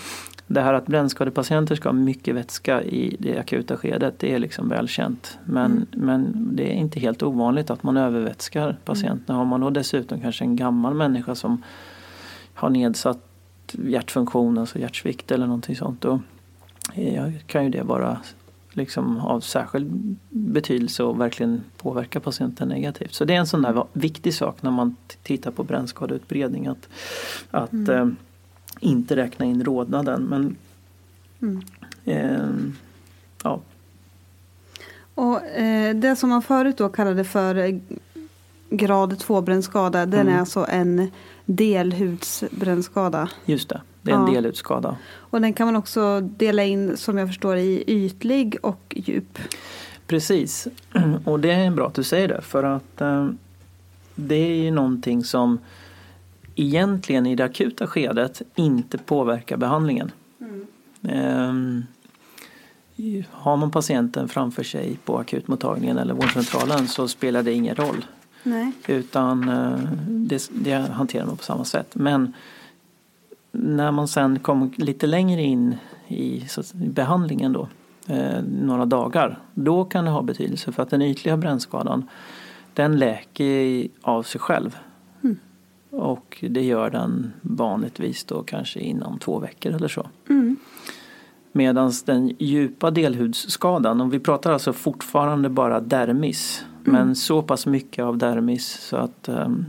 [0.48, 4.70] Det här att brännskadepatienter ska ha mycket vätska i det akuta skedet det är liksom
[4.70, 5.38] välkänt.
[5.46, 9.38] Men, men det är inte helt ovanligt att man övervätskar patienterna.
[9.38, 11.64] Har man då dessutom kanske en gammal människa som
[12.54, 13.31] har nedsatt
[13.74, 16.02] hjärtfunktion, alltså hjärtsvikt eller någonting sånt.
[16.02, 16.20] Då
[16.94, 18.18] eh, kan ju det vara
[18.74, 23.14] liksom av särskild betydelse och verkligen påverka patienten negativt.
[23.14, 26.90] Så det är en sån där viktig sak när man tittar på brännskadeutbredning att,
[27.52, 28.08] att eh,
[28.80, 30.24] inte räkna in rodnaden.
[30.24, 30.56] Men
[31.42, 31.62] Mm.
[32.06, 32.74] eh,
[33.44, 33.60] ja,
[35.16, 37.80] Och eh, det som man förut då kallade för
[38.72, 40.34] grad 2 brännskada, den Mm.
[40.36, 41.12] är alltså en
[41.46, 43.30] delhudsbrännskada.
[43.46, 43.82] just det.
[44.02, 44.34] Det är en Ja.
[44.34, 44.98] delutskada.
[45.14, 49.40] Och den kan man också dela in som jag förstår i ytlig och djup.
[50.08, 50.68] Precis.
[51.26, 53.30] Och det är bra att du säger det för att eh,
[54.16, 55.60] det är ju någonting som
[56.56, 60.12] egentligen i det akuta skedet inte påverkar behandlingen.
[61.10, 61.84] Ehm,
[62.96, 68.06] i- har man patienten framför sig på akutmottagningen eller vårdcentralen så spelar det ingen roll.
[68.44, 68.72] Nej.
[68.88, 71.92] Utan eh, det, det hanterar man på samma sätt.
[71.94, 72.34] Men
[73.52, 75.76] när man sen kommer lite längre in
[76.08, 77.68] i, i behandlingen då,
[78.08, 82.10] eh, några dagar, då kan det ha betydelse för att den ytliga brännskadan
[82.74, 84.78] den läker av sig själv.
[85.92, 90.08] Och det gör den vanligtvis då kanske inom två veckor eller så.
[90.30, 90.58] Mm.
[91.52, 96.66] Medan den djupa delhudsskadan, och vi pratar alltså fortfarande bara dermis.
[96.84, 99.66] Men så pass mycket av dermis så att ehm,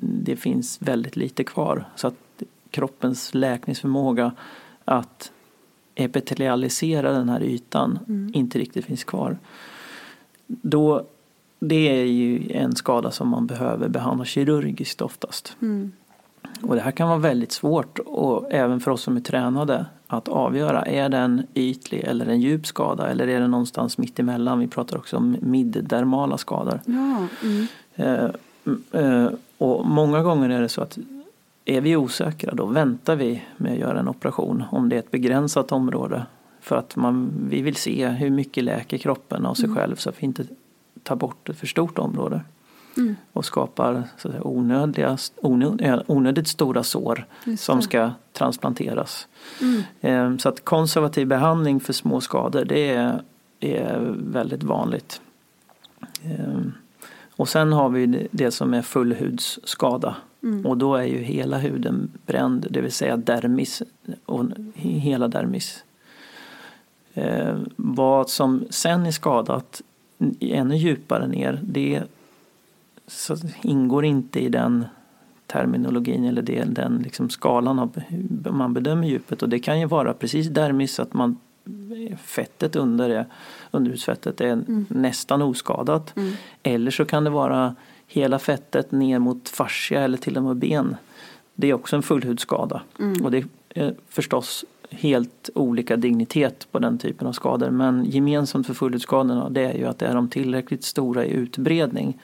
[0.00, 1.84] det, finns väldigt lite kvar.
[1.96, 4.32] Så att kroppens läkningsförmåga
[4.84, 5.32] att
[5.94, 7.98] epitelialisera den här ytan
[8.34, 9.38] inte riktigt finns kvar.
[10.46, 11.06] Då,
[11.58, 15.56] det är ju en skada som man behöver behandla kirurgiskt oftast.
[15.62, 15.92] Mm.
[16.62, 20.28] Och det här kan vara väldigt svårt och även för oss som är tränade att
[20.28, 20.82] avgöra.
[20.82, 24.58] Är det en ytlig eller en djup skada eller är det någonstans mitt emellan?
[24.58, 26.80] Vi pratar också om middermala skador.
[26.84, 27.26] Ja.
[27.42, 27.66] Mm.
[27.94, 28.30] Eh,
[29.02, 30.98] eh, och många gånger är det så att
[31.64, 35.10] är vi osäkra då väntar vi med att göra en operation om det är ett
[35.10, 36.26] begränsat område.
[36.60, 40.22] För att man, vi vill se hur mycket läker kroppen av sig själv så att
[40.22, 40.44] vi inte
[41.02, 42.40] tar bort ett för stort område.
[42.96, 43.16] Mm.
[43.32, 47.24] Och skapar så säga, onödiga, onö, eh, onödigt stora sår
[47.58, 49.28] som ska transplanteras.
[49.60, 49.82] Mm.
[50.00, 53.22] Eh, Så att konservativ behandling för små skador det är,
[53.60, 55.20] är väldigt vanligt.
[56.24, 56.60] Eh,
[57.38, 60.16] Och sen har vi det- det som är fullhudsskada.
[60.42, 60.66] Mm.
[60.66, 63.82] Och då är ju hela huden bränd, det vill säga dermis
[64.26, 65.84] och hela dermis.
[67.14, 69.82] Eh, vad som sen är skadat
[70.40, 72.02] ännu djupare ner det
[73.06, 74.84] så ingår inte i den
[75.46, 79.42] terminologin eller det, den liksom skalan av hur man bedömer djupet.
[79.42, 81.36] Och det kan ju vara precis dermis att man
[82.22, 83.26] fettet under det,
[83.70, 86.14] underhudsfettet är nästan oskadat.
[86.62, 87.74] Eller så kan det vara
[88.06, 90.96] hela fettet ner mot fascia eller till och med ben.
[91.54, 92.82] Det är också en fullhudsskada.
[93.24, 97.70] Och det är förstås helt olika dignitet på den typen av skador.
[97.70, 102.20] Men gemensamt för fullhudsskadorna det är ju att är de tillräckligt stora i utbredning.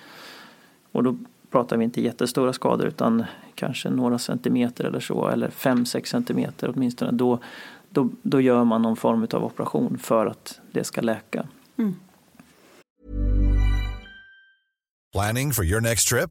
[0.93, 1.17] Och då
[1.51, 3.25] pratar vi inte jättestora skador utan
[3.55, 7.13] kanske några centimeter eller så eller 5-6 centimeter åtminstone.
[7.13, 7.39] Då,
[7.91, 11.47] då, då gör man någon form av operation för att det ska läka.
[15.13, 16.31] Planning for your next trip?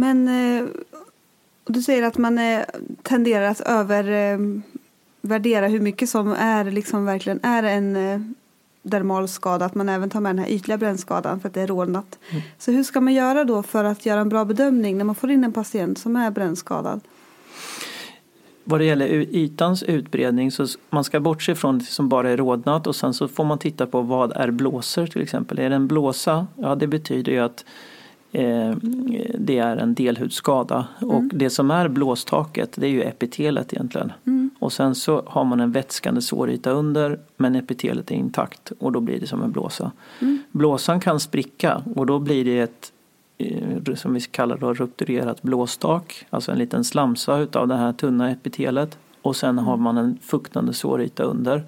[0.00, 0.64] Men eh,
[1.66, 2.60] du säger att man eh,
[3.02, 8.20] tenderar att övervärdera hur mycket som är liksom verkligen är en eh,
[8.82, 11.66] dermal skada, att man även tar med den här ytliga brännskadan för att det är
[11.66, 12.18] rodnat.
[12.30, 12.42] Mm.
[12.58, 15.30] Så hur ska man göra då för att göra en bra bedömning när man får
[15.30, 17.00] in en patient som är brännskadad?
[18.64, 22.86] Vad det gäller ytans utbredning så man ska bortse från det som bara är rodnat
[22.86, 25.58] och sen så får man titta på vad är blåsor till exempel.
[25.58, 26.46] Är det en blåsa?
[26.56, 27.68] Ja det betyder ju att eh,
[29.34, 31.14] det är en delhudskada mm.
[31.14, 34.12] och det som är blåstaket det är ju epitelet egentligen.
[34.26, 34.50] Mm.
[34.58, 39.00] Och sen så har man en vätskande såryta under men epitelet är intakt och då
[39.00, 39.92] blir det som en blåsa.
[40.20, 40.38] Mm.
[40.50, 42.92] Blåsan kan spricka och då blir det ett
[43.38, 48.30] eh, som vi kallar då rupturerat blåstak, alltså en liten slamsa utav det här tunna
[48.30, 48.98] epitelet.
[49.22, 51.64] Och sen har man en fuktande såryta under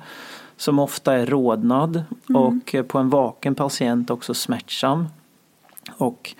[0.56, 2.42] som ofta är rodnad mm.
[2.42, 5.06] och på en vaken patient också smärtsam.
[5.90, 6.34] Och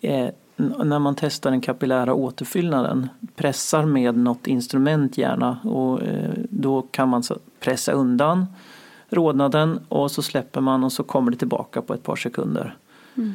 [0.00, 6.82] eh, när man testar den kapillära återfyllnaden, pressar med något instrument gärna och eh, då
[6.82, 7.22] kan man
[7.60, 8.46] pressa undan
[9.08, 12.76] rodnaden och så släpper man och så kommer det tillbaka på ett par sekunder.
[13.14, 13.32] Mm.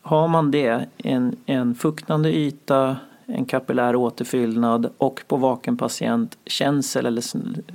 [0.00, 7.06] Har man det, en, en fuktande yta, en kapillär återfyllnad och på vaken patient känsel
[7.06, 7.22] eller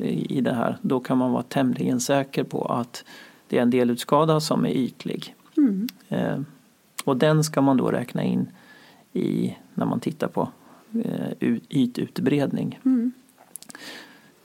[0.03, 3.03] i det här, då kan man vara tämligen säker på att
[3.47, 5.35] det är en delutskada som är ytlig.
[5.57, 5.87] Mm.
[6.09, 6.39] Eh,
[7.03, 8.47] och den ska man då räkna in
[9.13, 10.49] i när man tittar på
[11.03, 12.79] eh, ytutbredning.
[12.85, 13.11] Mm.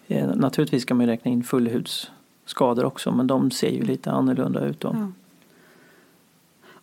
[0.07, 4.81] Eh, naturligtvis ska man räkna in fullhudsskador också men de ser ju lite annorlunda ut
[4.81, 4.97] då.
[4.99, 5.13] Ja.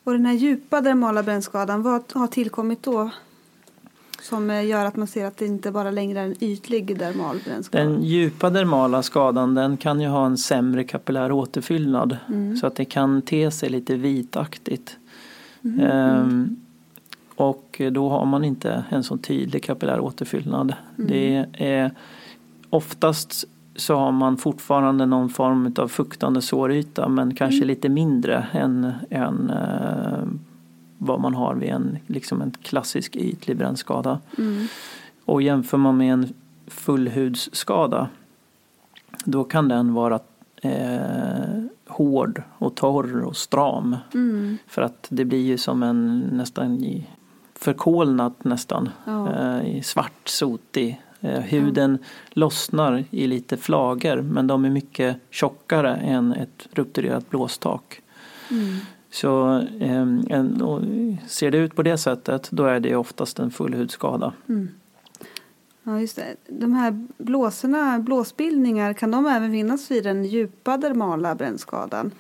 [0.04, 3.10] Och den här djupa dermala brännskadan, vad har tillkommit då?
[4.22, 7.40] Som eh, gör att man ser att det inte bara längre är en ytlig dermal
[7.46, 7.84] brännskada?
[7.84, 12.58] Den djupa dermala skadan den kan ju ha en sämre kapillär återfyllnad mm.
[12.58, 14.98] så att det kan te sig lite vitaktigt.
[15.64, 15.80] Mm.
[15.80, 16.56] Ehm,
[17.36, 20.74] och då har man inte en så tydlig kapillär återfyllnad.
[20.98, 21.10] Mm.
[21.10, 21.92] Det är,
[22.70, 23.46] oftast
[23.76, 27.68] så har man fortfarande någon form av fuktande såryta men kanske mm.
[27.68, 30.28] lite mindre än, än eh,
[30.98, 34.20] vad man har vid en, liksom en klassisk ytlig brännskada.
[34.38, 34.68] Mm.
[35.26, 36.34] Och jämför man med en
[36.68, 38.10] fullhudsskada
[39.26, 40.20] då kan den vara
[40.64, 43.98] eh, hård och torr och stram.
[44.14, 44.58] Mm.
[44.68, 47.04] För att det blir ju som en nästan
[47.56, 48.90] förkolnat nästan.
[49.06, 49.34] Ja.
[49.34, 51.02] Eh, svart, sotig.
[51.22, 52.08] Eh, huden ja.
[52.34, 58.02] lossnar i lite flagor men de är mycket tjockare än ett rupturerat blåstak.
[58.52, 58.76] Mm.
[59.12, 64.34] Så eh, en, ser det ut på det sättet då är det oftast en fullhudsskada.
[64.50, 64.70] Mm.
[65.84, 66.36] Ja, just det.
[66.48, 72.12] De här blåsorna, blåsbildningar, kan de även finnas vid den djupa dermala brännskadan?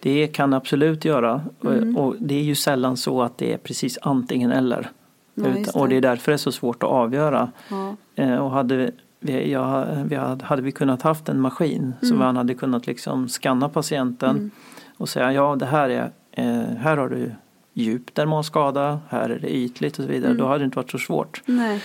[0.00, 1.96] Det kan absolut göra mm.
[1.96, 4.90] och det är ju sällan så att det är precis antingen eller.
[5.34, 5.74] Ja, det.
[5.74, 7.52] Och det är därför det är så svårt att avgöra.
[7.68, 7.96] Ja.
[8.14, 11.94] Eh, och hade vi, ja, vi hade, hade, vi kunnat haft en maskin mm.
[12.00, 14.50] så man hade kunnat liksom skanna patienten mm.
[14.96, 17.32] och säga ja det här är, eh, här har du
[17.72, 20.30] djup dermalskada, här är det ytligt och så vidare.
[20.30, 20.38] Mm.
[20.38, 21.42] Då hade det inte varit så svårt.
[21.46, 21.82] Nej.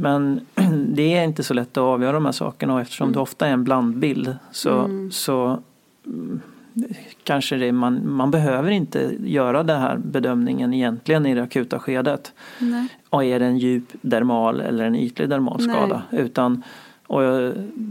[0.00, 0.40] Men
[0.94, 3.12] det är inte så lätt att avgöra de här sakerna och eftersom mm.
[3.12, 5.10] det ofta är en blandbild så, mm.
[5.10, 5.58] så
[6.06, 6.40] mm,
[7.24, 12.32] kanske det, man, man behöver inte göra den här bedömningen egentligen i det akuta skedet.
[12.58, 12.88] Nej.
[13.10, 16.02] Och är det en djup dermal eller en ytlig dermalskada?
[16.10, 16.20] Nej.
[16.22, 16.62] Utan,
[17.06, 17.20] och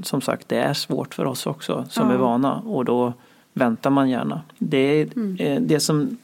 [0.04, 2.14] som sagt det är svårt för oss också som ja.
[2.14, 3.14] är vana och då
[3.54, 4.42] väntar man gärna.
[4.58, 5.68] Det, är, mm.
[5.68, 6.18] det som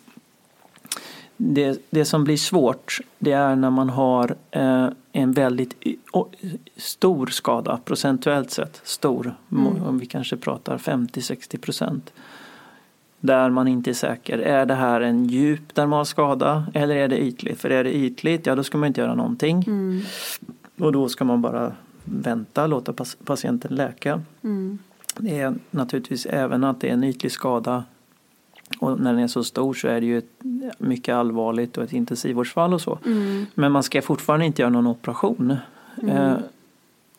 [1.37, 5.75] det, det som blir svårt det är när man har eh, en väldigt
[6.75, 8.81] stor skada procentuellt sett.
[8.83, 9.83] Stor, mm.
[9.83, 12.13] om vi kanske pratar 50-60 procent.
[13.19, 14.37] Där man inte är säker.
[14.37, 17.61] Är det här en djup dermal skada eller är det ytligt?
[17.61, 19.63] För är det ytligt, ja då ska man inte göra någonting.
[19.67, 20.01] Mm.
[20.79, 22.93] Och då ska man bara vänta, låta
[23.25, 24.21] patienten läka.
[24.43, 24.79] Mm.
[25.17, 27.83] Det är naturligtvis även att det är en ytlig skada
[28.79, 30.43] och när den är så stor så är det ju ett
[30.77, 32.99] mycket allvarligt och ett intensivvårdsfall och så.
[33.05, 33.45] Mm.
[33.55, 35.57] Men man ska fortfarande inte göra någon operation.
[36.01, 36.17] Mm.
[36.17, 36.37] Eh,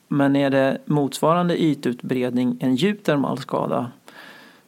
[0.09, 3.91] men är det motsvarande ytutbredning, en djup dermalskada,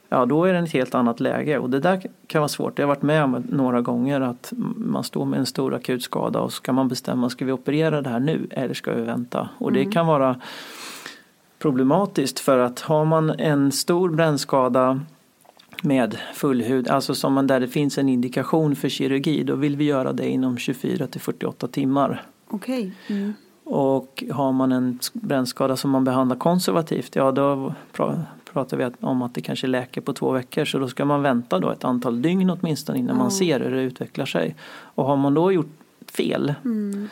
[0.09, 2.78] ja då är det ett helt annat läge och det där kan vara svårt.
[2.78, 6.53] Jag har varit med om några gånger att man står med en stor akutskada och
[6.53, 9.49] så ska man bestämma, ska vi operera det här nu eller ska vi vänta?
[9.59, 10.37] Och det kan vara
[11.59, 15.01] problematiskt för att har man en stor brännskada
[15.85, 19.85] med fullhud, alltså som man, där det finns en indikation för kirurgi, då vill vi
[19.85, 22.26] göra det inom 24 till 48 timmar.
[22.49, 22.93] Okej.
[23.07, 23.35] Mm.
[23.64, 27.74] Och har man en brännskada som man behandlar konservativt, ja då
[28.53, 31.59] pratar vi om att det kanske läker på två veckor så då ska man vänta
[31.59, 34.57] då ett antal dygn åtminstone innan man ser hur det utvecklar sig.
[34.70, 35.70] Och har man då gjort
[36.16, 37.09] fel, Mm.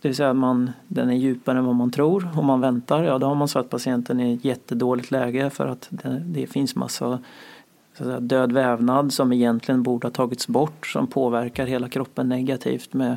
[0.00, 3.04] det vill säga att man, den är djupare än vad man tror och man väntar,
[3.04, 6.76] ja då har man satt patienten i ett jättedåligt läge för att det, det finns
[6.76, 7.18] massa
[8.04, 13.16] säga, död vävnad som egentligen borde ha tagits bort som påverkar hela kroppen negativt med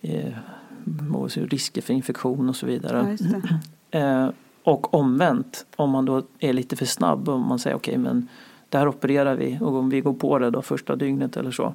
[0.00, 0.32] eh,
[1.34, 3.16] risker för infektion och så vidare.
[3.20, 3.38] Ja,
[3.90, 3.98] det.
[3.98, 4.30] Eh,
[4.62, 8.28] och omvänt, om man då är lite för snabb och man säger okej men
[8.68, 11.74] där opererar vi och om vi går på det då första dygnet eller så.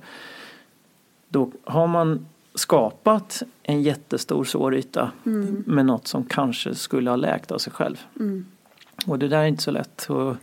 [1.30, 5.12] Då har man skapat en jättestor såryta
[5.66, 7.98] med något som kanske skulle ha läkt av sig själv.
[8.20, 8.46] Mm.
[9.06, 10.08] Och det där är inte så lätt.
[10.10, 10.36] Och,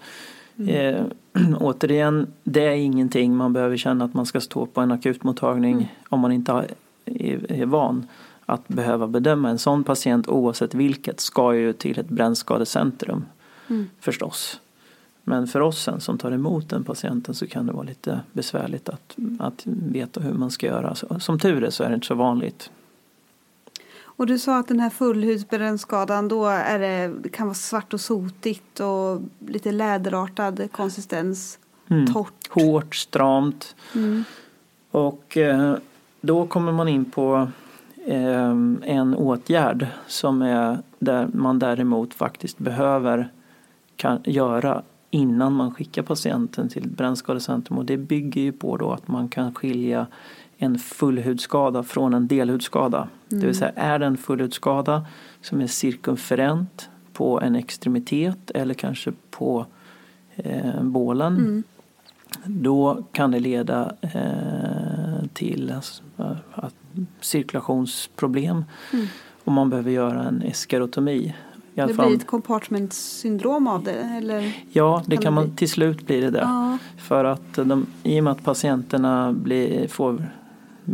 [0.66, 1.04] eh,
[1.60, 6.20] återigen, det är ingenting man behöver känna att man ska stå på en akutmottagning om
[6.20, 6.66] man inte har,
[7.04, 8.06] är, är van
[8.46, 9.50] att behöva bedöma.
[9.50, 13.24] En sån patient oavsett vilket ska ju till ett brännskadecentrum
[14.00, 14.60] förstås.
[15.24, 18.88] Men för oss sen som tar emot den patienten så kan det vara lite besvärligt
[18.88, 20.94] att, att veta hur man ska göra.
[20.94, 22.70] Så, som tur är så är det inte så vanligt.
[24.16, 28.00] Och du sa att den här fullhudsbrännskadan då är det, det kan vara svart och
[28.00, 31.58] sotigt och lite läderartad konsistens.
[31.88, 32.12] Mm.
[32.12, 32.48] Torrt.
[32.50, 33.74] Hårt, stramt.
[33.94, 34.24] Mm.
[34.90, 35.74] Och eh,
[36.20, 37.48] då kommer man in på
[38.06, 38.50] eh,
[38.82, 43.32] en åtgärd som är där man däremot faktiskt behöver
[43.96, 49.08] kan göra innan man skickar patienten till brännskadecentrum och det bygger ju på då att
[49.08, 50.06] man kan skilja
[50.62, 53.08] en fullhudskada från en delhudskada.
[53.28, 55.06] Det vill säga är det en fullhudskada
[55.40, 59.66] som är cirkumferent på en extremitet eller kanske på
[60.36, 61.62] eh, bålen
[62.44, 66.02] då kan det leda eh, till alltså,
[66.54, 66.74] att
[67.20, 68.64] cirkulationsproblem
[69.44, 71.34] och man behöver göra en eskerotomi.
[71.74, 74.56] I alla Det fall- blir ett compartmentsyndrom av det eller?
[74.72, 75.56] Ja, det kan kan man bli.
[75.56, 76.38] till slut blir det det.
[76.38, 76.78] Ja.
[76.98, 80.26] För att de, i och med att patienterna blir, får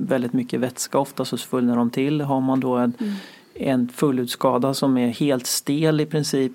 [0.06, 2.20] väldigt mycket vätska, ofta så svullnar de till.
[2.20, 3.12] Har man då en, Mm.
[3.54, 6.52] en fullhudskada som är helt stel i princip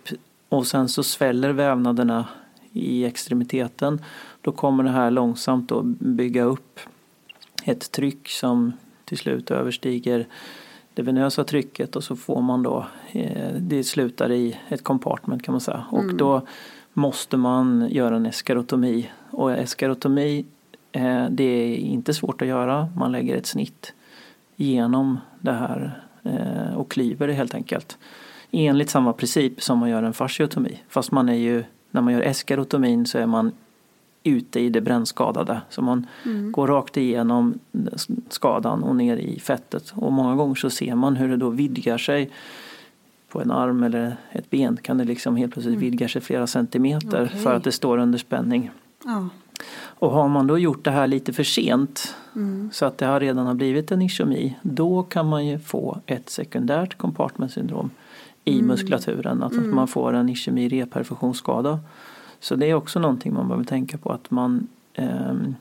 [0.50, 2.26] och sen så sväller vävnaderna
[2.72, 4.02] i extremiteten.
[4.42, 6.80] Då kommer det här långsamt att bygga upp
[7.64, 8.74] ett tryck som
[9.06, 10.28] till slut överstiger
[10.94, 15.52] det venösa trycket och så får man då, eh, det slutar i ett compartment kan
[15.54, 15.86] man säga.
[15.90, 16.42] Och då
[16.94, 19.10] måste man göra en eskerotomi.
[19.30, 20.46] Och eskerotomi, eh,
[21.30, 22.90] det är inte svårt att göra.
[22.96, 23.94] Man lägger ett snitt
[24.56, 27.98] genom det här eh, och klyver det helt enkelt.
[28.52, 30.80] Enligt samma princip som man gör en fasciotomi.
[30.90, 33.52] Fast man är ju, när man gör eskerotomin så är man
[34.24, 35.62] ute i det brännskadade.
[35.70, 36.08] Så man
[36.52, 37.60] går rakt igenom
[38.30, 39.94] skadan och ner i fettet.
[39.96, 42.30] Och många gånger så ser man hur det då vidgar sig
[43.30, 47.26] på en arm eller ett ben kan det liksom helt plötsligt vidga sig flera centimeter
[47.26, 47.40] Okej.
[47.40, 48.72] för att det står under spänning.
[49.06, 49.30] Ja.
[49.76, 52.16] Och har man då gjort det här lite för sent
[52.72, 56.30] så att det har redan har blivit en ischemi då kan man ju få ett
[56.30, 57.90] sekundärt compartmentsyndrom
[58.46, 59.44] i muskulaturen.
[59.44, 61.80] Alltså att man får en ischemi reperfusionsskada.
[62.40, 65.56] Så det är också någonting man behöver tänka på att man ehm,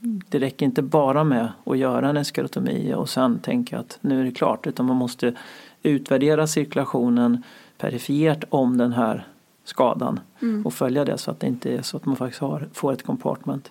[0.00, 4.24] det räcker inte bara med att göra en eskerotomi och sen tänka att nu är
[4.24, 5.34] det klart utan man måste
[5.82, 7.42] utvärdera cirkulationen
[7.78, 9.26] perifert om den här
[9.64, 10.20] skadan
[10.64, 13.02] och följa det så att det inte är så att man faktiskt har, får ett
[13.02, 13.70] compartment.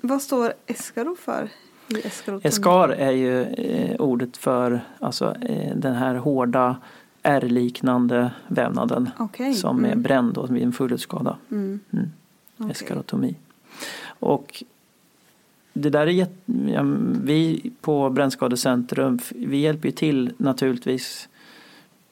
[0.00, 1.48] Vad står eskaro för?
[2.42, 6.76] Eskar är ju eh, ordet för alltså, eh, den här hårda
[7.22, 9.54] R-liknande vävnaden Okej.
[9.54, 10.02] som är Mm.
[10.02, 11.36] bränd då, vid en fullhudskada.
[11.50, 11.80] Mm.
[11.90, 12.70] Mm.
[12.70, 13.36] Eskarotomi.
[14.04, 14.64] Och
[15.72, 16.26] det där är
[16.72, 16.82] ja,
[17.24, 21.28] vi på Brännskadecentrum, vi hjälper ju till naturligtvis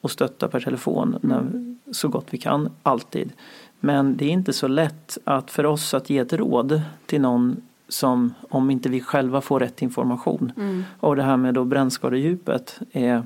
[0.01, 3.32] och stöttar per telefon när, så gott vi kan, alltid.
[3.80, 7.57] Men det är inte så lätt att för oss att ge ett råd till någon
[7.88, 10.53] som, om inte vi själva får rätt information.
[11.01, 13.22] Och det här med då brännskadedjupet är,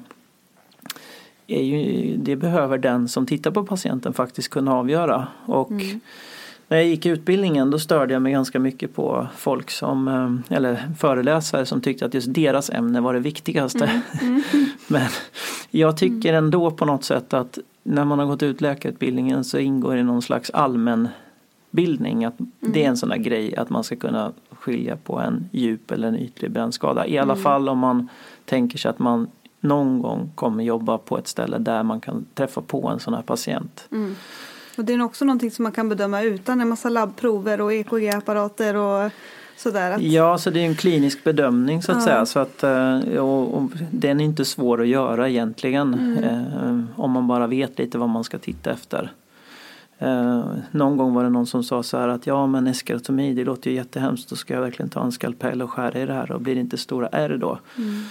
[1.47, 5.29] är ju, det behöver den som tittar på patienten faktiskt kunna avgöra.
[5.47, 5.73] Och
[6.69, 10.95] när jag gick utbildningen då störde jag mig ganska mycket på folk som, eh, eller
[10.99, 14.03] föreläsare som tyckte att just deras ämne var det viktigaste.
[14.87, 15.09] Men
[15.79, 19.97] jag tycker ändå på något sätt att när man har gått ut läkarutbildningen så ingår
[19.97, 21.09] det någon slags allmän
[21.75, 22.25] utbildning.
[22.25, 25.91] Att Det är en sån där grej att man ska kunna skilja på en djup
[25.91, 27.07] eller en ytlig brännskada.
[27.07, 28.09] I alla fall om man
[28.45, 29.29] tänker sig att man
[29.61, 33.23] någon gång kommer jobba på ett ställe där man kan träffa på en sån här
[33.23, 33.89] patient.
[34.77, 38.75] Och det är också någonting som man kan bedöma utan en massa labbprover och EKG-apparater
[38.75, 39.13] och
[39.57, 39.91] sådär.
[39.91, 42.05] Att, Ja, så det är en klinisk bedömning så att Ja.
[42.05, 42.27] säga.
[42.27, 45.95] Så att, eh, och, och den är inte svår att göra egentligen.
[45.95, 46.25] Mm.
[46.25, 49.13] Eh, om man bara vet lite vad man ska titta efter.
[49.99, 53.45] Eh, någon gång var det någon som sa så här att ja men eskarotomi det
[53.45, 54.29] låter ju jättehemskt.
[54.31, 56.61] Då ska jag verkligen ta en skalpell och skära i det här och blir det
[56.61, 57.59] inte stora ärr då?
[57.79, 58.03] Mm.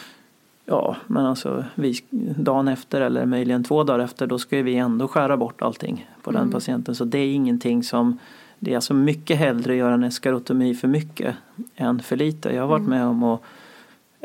[0.66, 1.96] Ja men alltså vi,
[2.38, 6.30] dagen efter eller möjligen två dagar efter då ska vi ändå skära bort allting på
[6.30, 6.42] Mm.
[6.42, 6.96] den patienten.
[6.96, 8.18] Så det är ingenting som
[8.64, 11.36] det är alltså mycket hellre att göra en eskarotomi för mycket
[11.76, 12.50] än för lite.
[12.50, 13.42] Jag har varit med om att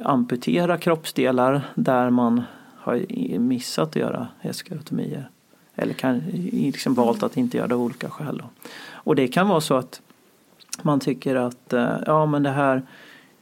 [0.03, 2.43] amputera kroppsdelar där man
[2.77, 3.07] har
[3.39, 5.31] missat att göra eskarotomier.
[5.75, 6.23] Eller kan,
[6.53, 8.39] liksom valt att inte göra det av olika skäl.
[8.39, 8.45] Då.
[8.91, 10.01] Och det kan vara så att
[10.83, 12.83] man tycker att eh, ja men det här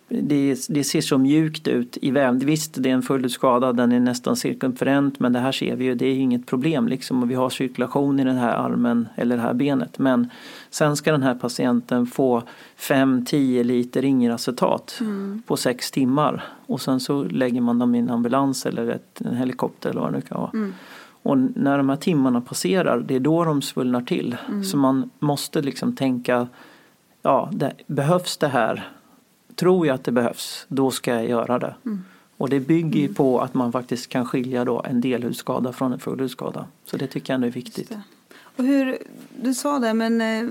[0.09, 2.35] det, det ser så mjukt ut i väv.
[2.35, 5.95] Visst, det är en fullutskada, den är nästan cirkumferent men det här ser vi ju,
[5.95, 9.43] det är inget problem liksom och vi har cirkulation i den här armen eller det
[9.43, 9.99] här benet.
[9.99, 10.31] Men
[10.71, 12.43] sen ska den här patienten få
[12.79, 15.01] 5-10 liter ingeracetat
[15.47, 19.37] på sex timmar och sen så lägger man dem i en ambulans eller ett, en
[19.37, 20.51] helikopter eller vad det nu kan vara.
[21.23, 24.37] Och när de här timmarna passerar, det är då de svullnar till.
[24.65, 26.49] Så man måste liksom tänka,
[27.23, 28.96] ja, det, behövs det här?
[29.57, 31.75] Tror jag att det behövs, då ska jag göra det.
[32.37, 35.99] Och det bygger ju på att man faktiskt kan skilja då en delhudskada från en
[35.99, 36.67] fullhudskada.
[36.85, 37.93] Så det tycker jag ändå är viktigt.
[38.57, 38.99] Och hur,
[39.43, 40.51] du sa det, men eh,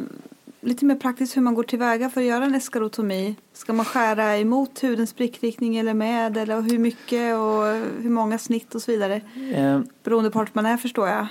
[0.62, 3.36] lite mer praktiskt hur man går tillväga för att göra en eskarotomi.
[3.54, 6.38] Ska man skära emot hudens sprickriktning eller med?
[6.38, 7.64] Eller hur mycket och
[8.04, 9.22] hur många snitt och så vidare?
[9.54, 11.28] Eh, Beroende på vart man är förstår jag.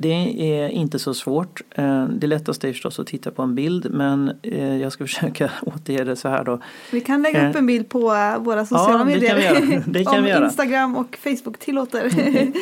[0.00, 1.62] Det är inte så svårt.
[1.70, 5.50] Eh, Det lättaste är förstås att titta på en bild men eh, jag ska försöka
[5.62, 6.60] återge det så här då.
[6.92, 8.00] Vi kan lägga upp Eh, en bild på
[8.38, 9.28] våra sociala det medier.
[9.28, 9.36] kan
[9.66, 9.82] vi göra.
[9.86, 10.44] Det kan Om vi göra.
[10.44, 12.10] Instagram och Facebook tillåter.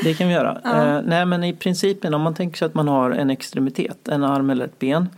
[0.04, 0.60] Det kan vi göra.
[0.64, 1.00] Ja.
[1.00, 4.50] Nej men i principen om man tänker sig att man har en extremitet, en arm
[4.50, 5.08] eller ett ben.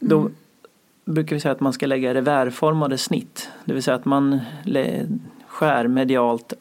[0.00, 0.32] Då Mm.
[1.04, 3.48] brukar vi säga att man ska lägga reverformade snitt.
[3.64, 4.38] Det vill säga att man
[5.46, 6.52] skär medialt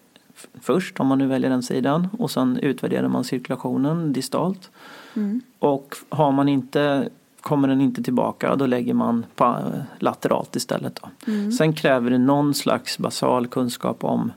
[0.61, 4.69] först om man nu väljer den sidan och sen utvärderar man cirkulationen distalt.
[5.15, 5.41] Mm.
[5.59, 7.09] Och har man inte
[7.41, 10.99] Kommer den inte tillbaka då lägger man på, eh, lateralt istället.
[11.01, 11.31] Då.
[11.31, 11.51] Mm.
[11.51, 14.31] Sen kräver det någon slags basal kunskap om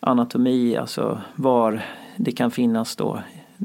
[0.00, 1.84] anatomi, alltså var
[2.16, 3.20] det kan finnas då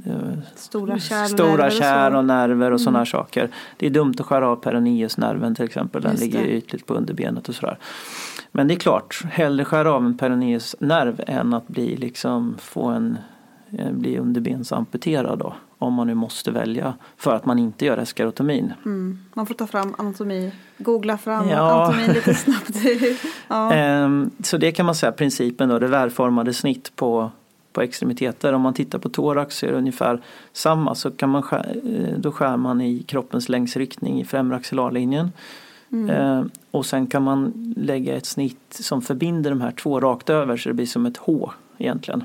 [0.05, 0.13] eh,
[0.55, 1.59] Stora kärl och stora och.
[1.59, 1.71] Mm.
[1.71, 3.49] kärl och nerver och sådana här saker.
[3.77, 6.49] Det är dumt att skära av peroneusnerven till exempel, den Just ligger det.
[6.49, 7.77] ytligt på underbenet och sådär.
[8.51, 13.17] Men det är klart, hellre skära av en peroneusnerv än att bli liksom få en
[13.71, 15.53] eh, bli underbensamputerad då.
[15.81, 18.73] Om man nu måste välja för att man inte gör eskarotomin.
[18.85, 19.19] Mm.
[19.33, 21.57] Man får ta fram anatomi, googla fram Ja.
[21.57, 22.69] anatomin lite snabbt.
[23.47, 23.73] ja.
[23.73, 27.31] Ehm, Så det kan man säga principen då, reverformade snitt på,
[27.73, 28.53] på extremiteter.
[28.53, 30.21] Om man tittar på thorax så är det ungefär
[30.53, 30.95] samma.
[30.95, 35.31] Så kan man skär, eh, då skär man i kroppens längsriktning i främre axillarlinjen.
[36.09, 40.57] Ehm, Och sen kan man lägga ett snitt som förbinder de här två rakt över
[40.57, 42.23] så det blir som ett H egentligen.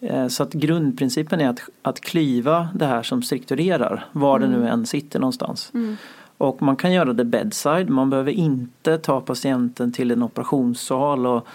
[0.00, 4.68] Eh, Så att grundprincipen är att, att klyva det här som strukturerar var det nu
[4.68, 5.72] än sitter någonstans.
[6.38, 11.46] Och man kan göra det bedside, man behöver inte ta patienten till en operationssal och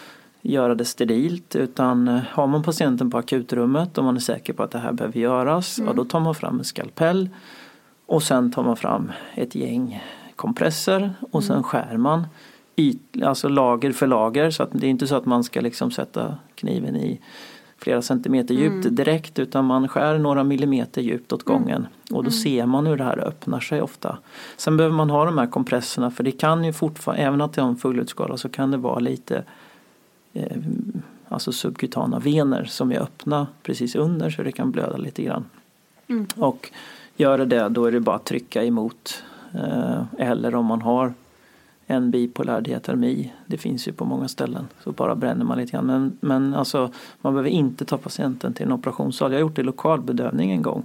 [0.42, 4.64] göra det sterilt utan eh, har man patienten på akutrummet och man är säker på
[4.64, 7.30] att det här behöver göras, ja, då tar man fram en skalpell
[8.06, 10.04] och sen tar man fram ett gäng
[10.42, 12.28] kompresser och sen skär man
[12.76, 14.52] yt, alltså lager för lager.
[14.52, 17.20] Så att det är inte så att man ska liksom sätta kniven i
[17.78, 21.88] flera centimeter djupt direkt utan man skär några millimeter djupt åt gången.
[22.12, 24.18] Och då ser man hur det här öppnar sig ofta.
[24.58, 27.62] Sen behöver man ha de här kompresserna för det kan ju fortfarande, även att det
[27.62, 29.44] har en fullutskala så kan det vara lite
[30.34, 30.58] eh,
[31.28, 35.46] alltså subkutana vener som är öppna precis under så det kan blöda lite grann.
[36.36, 36.72] Och
[37.16, 39.24] gör det det då är det bara att trycka emot
[40.18, 41.14] eller om man har
[41.88, 43.34] en bipolär diatermi.
[43.46, 44.68] Det finns ju på många ställen.
[44.84, 45.86] Så bara bränner man lite grann.
[45.86, 46.92] Men, men alltså,
[47.22, 49.32] man behöver inte ta patienten till en operationssal.
[49.32, 50.84] Jag har gjort det i lokalbedövning en gång.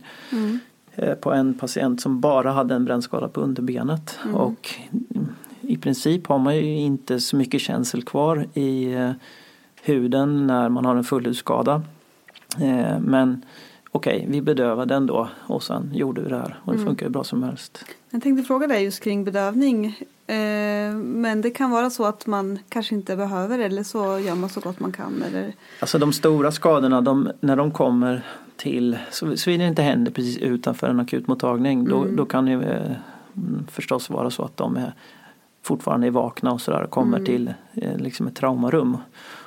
[0.94, 4.18] Eh, På en patient som bara hade en brännskada på underbenet.
[4.34, 4.70] Och
[5.60, 9.10] i princip har man ju inte så mycket känsel kvar i eh,
[9.82, 11.82] huden när man har en fullhudskada.
[12.60, 13.42] Eh, Men
[13.96, 16.58] okej, vi bedövade den då och sen gjorde vi det här.
[16.64, 17.84] Och det funkar ju bra som helst.
[18.10, 19.86] Jag tänkte fråga dig just kring bedövning.
[20.26, 24.48] Eh, men det kan vara så att man kanske inte behöver eller så gör man
[24.48, 25.22] så gott man kan.
[25.22, 25.52] Eller...
[25.80, 28.22] Alltså de stora skadorna, de, när de kommer
[28.56, 32.92] till, så, så det inte händer precis utanför en akutmottagning, då, då kan det eh,
[33.36, 34.92] mm, förstås vara så att de är
[35.62, 37.26] fortfarande är vakna och sådär kommer Mm.
[37.26, 38.96] till eh, liksom ett traumarum.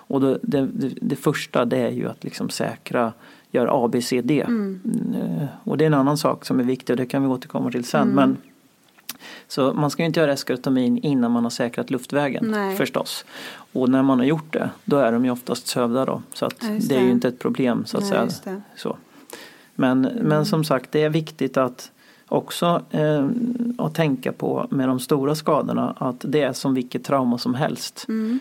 [0.10, 3.14] Och det, det, det, det första det är ju att liksom säkra,
[3.52, 4.32] göra ABCD.
[4.32, 4.80] Mm.
[5.16, 7.72] Eh, Och det är en annan sak som är viktig och det kan vi återkomma
[7.72, 8.02] till sen.
[8.02, 8.16] Mm.
[8.16, 8.38] Men,
[9.48, 12.76] så man ska inte göra eskrotomin innan man har säkrat luftvägen Nej.
[12.76, 13.26] förstås.
[13.74, 16.22] Och när man har gjort det då är de ju oftast sövda då.
[16.34, 17.12] Så att Ja, just det är ju det.
[17.12, 18.56] inte ett problem så att Nej, säga.
[18.56, 18.62] det.
[18.76, 18.98] Så.
[19.76, 21.92] Men, men som sagt det är viktigt att
[22.28, 23.28] också eh,
[23.78, 28.06] att tänka på med de stora skadorna att det är som vilket trauma som helst.
[28.08, 28.40] Mm.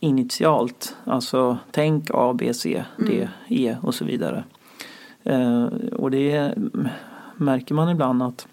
[0.00, 4.44] Initialt, alltså tänk A, B, C, D, E och så vidare.
[5.24, 6.54] Eh, och det
[7.36, 8.46] märker man ibland att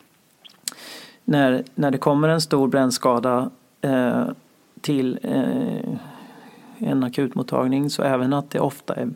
[1.25, 3.49] när, när det kommer en stor brännskada
[3.81, 4.25] eh,
[4.81, 5.97] till eh,
[6.77, 9.09] en akutmottagning så även att det ofta är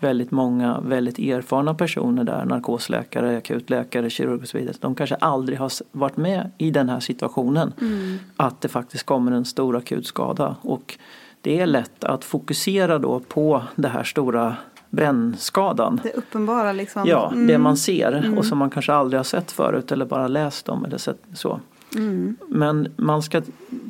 [0.00, 4.76] väldigt många väldigt erfarna personer där, narkosläkare, akutläkare, kirurg och så vidare.
[4.80, 7.72] De kanske aldrig har varit med i den här situationen.
[7.80, 8.18] Mm.
[8.36, 10.56] Att det faktiskt kommer en stor akutskada.
[10.60, 10.98] Och
[11.44, 14.56] det är lätt att fokusera då på det här stora
[14.90, 16.00] brännskadan.
[16.02, 17.02] Det uppenbara liksom.
[17.06, 17.46] Ja, Mm.
[17.46, 18.38] det man ser Mm.
[18.38, 21.60] och som man kanske aldrig har sett förut eller bara läst om eller sett så.
[21.96, 22.36] Mm.
[22.48, 23.42] Men man ska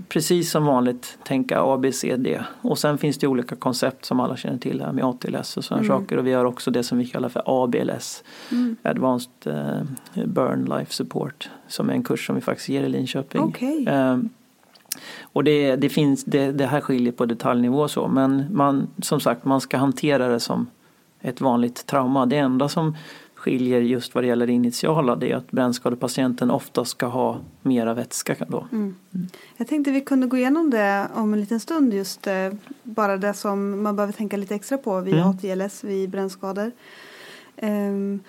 [0.08, 2.40] precis som vanligt tänka A, B, C, D.
[2.60, 5.84] Och sen finns det olika koncept som alla känner till här med ATLS och sådana
[5.84, 5.98] Mm.
[5.98, 6.16] saker.
[6.18, 8.24] Och vi har också det som vi kallar för ABLS.
[8.52, 8.76] Mm.
[8.82, 11.50] Advanced eh, Burn Life Support.
[11.68, 13.42] Som är en kurs som vi faktiskt ger i Linköping.
[13.42, 13.86] Okej.
[15.22, 18.08] Och det, det, finns, det, det här skiljer på detaljnivå och så.
[18.08, 20.66] Men man, som sagt man ska hantera det som
[21.20, 22.26] ett vanligt trauma.
[22.26, 22.96] Det enda som
[23.34, 27.94] skiljer just vad det gäller det initiala det är att brännskadepatienten ofta ska ha mera
[27.94, 28.66] vätska då.
[28.72, 28.94] Mm.
[29.56, 33.34] Jag tänkte vi kunde gå igenom det om en liten stund just eh, bara det
[33.34, 35.28] som man behöver tänka lite extra på vid Mm.
[35.28, 36.72] ATLS vid brännskador.
[37.56, 38.20] Ehm,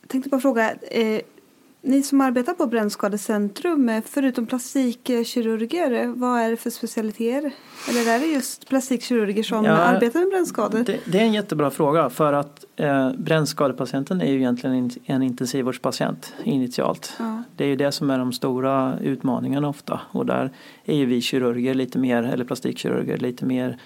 [0.00, 1.20] jag tänkte bara fråga, eh,
[1.86, 7.52] ni som arbetar på Brännskadecentrum, eh, förutom plastikkirurger, eh, vad är det för specialiteter?
[7.90, 10.84] Eller är det just plastikkirurger som Ja, arbetar med brännskador?
[10.86, 15.22] Det, det är en jättebra fråga för att eh, brännskadepatienten är ju egentligen en, en
[15.22, 17.12] intensivvårdspatient initialt.
[17.18, 17.42] Ja.
[17.56, 20.52] Det är ju det som är de stora utmaningarna ofta och där
[20.84, 23.78] är ju vi kirurger lite mer, eller plastikkirurger lite mer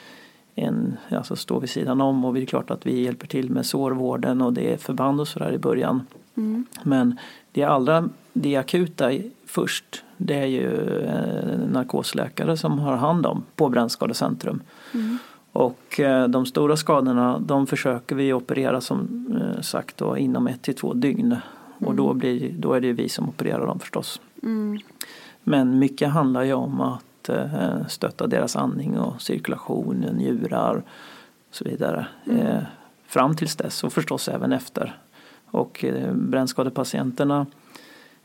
[0.55, 3.67] en, alltså står vid sidan om och det är klart att vi hjälper till med
[3.67, 6.07] sårvården och det är förband och sådär i början.
[6.37, 6.67] Mm.
[6.83, 7.19] Men
[7.53, 9.13] det allra det akuta
[9.47, 14.63] först det är ju eh, narkosläkare som har hand om på Brännskadecentrum.
[14.95, 15.19] Mm.
[15.53, 20.63] Och eh, de stora skadorna de försöker vi operera som eh, sagt då, inom ett
[20.63, 21.37] till två dygn.
[21.79, 24.21] Och då, blir, då är det vi som opererar dem förstås.
[24.43, 24.79] Mm.
[25.43, 27.31] Men mycket handlar ju om att
[27.89, 30.83] stötta deras andning och cirkulation, njurar
[31.49, 32.07] och så vidare.
[32.27, 32.63] Eh,
[33.07, 34.99] fram tills dess och förstås även efter.
[35.51, 37.47] Och eh, brännskadepatienterna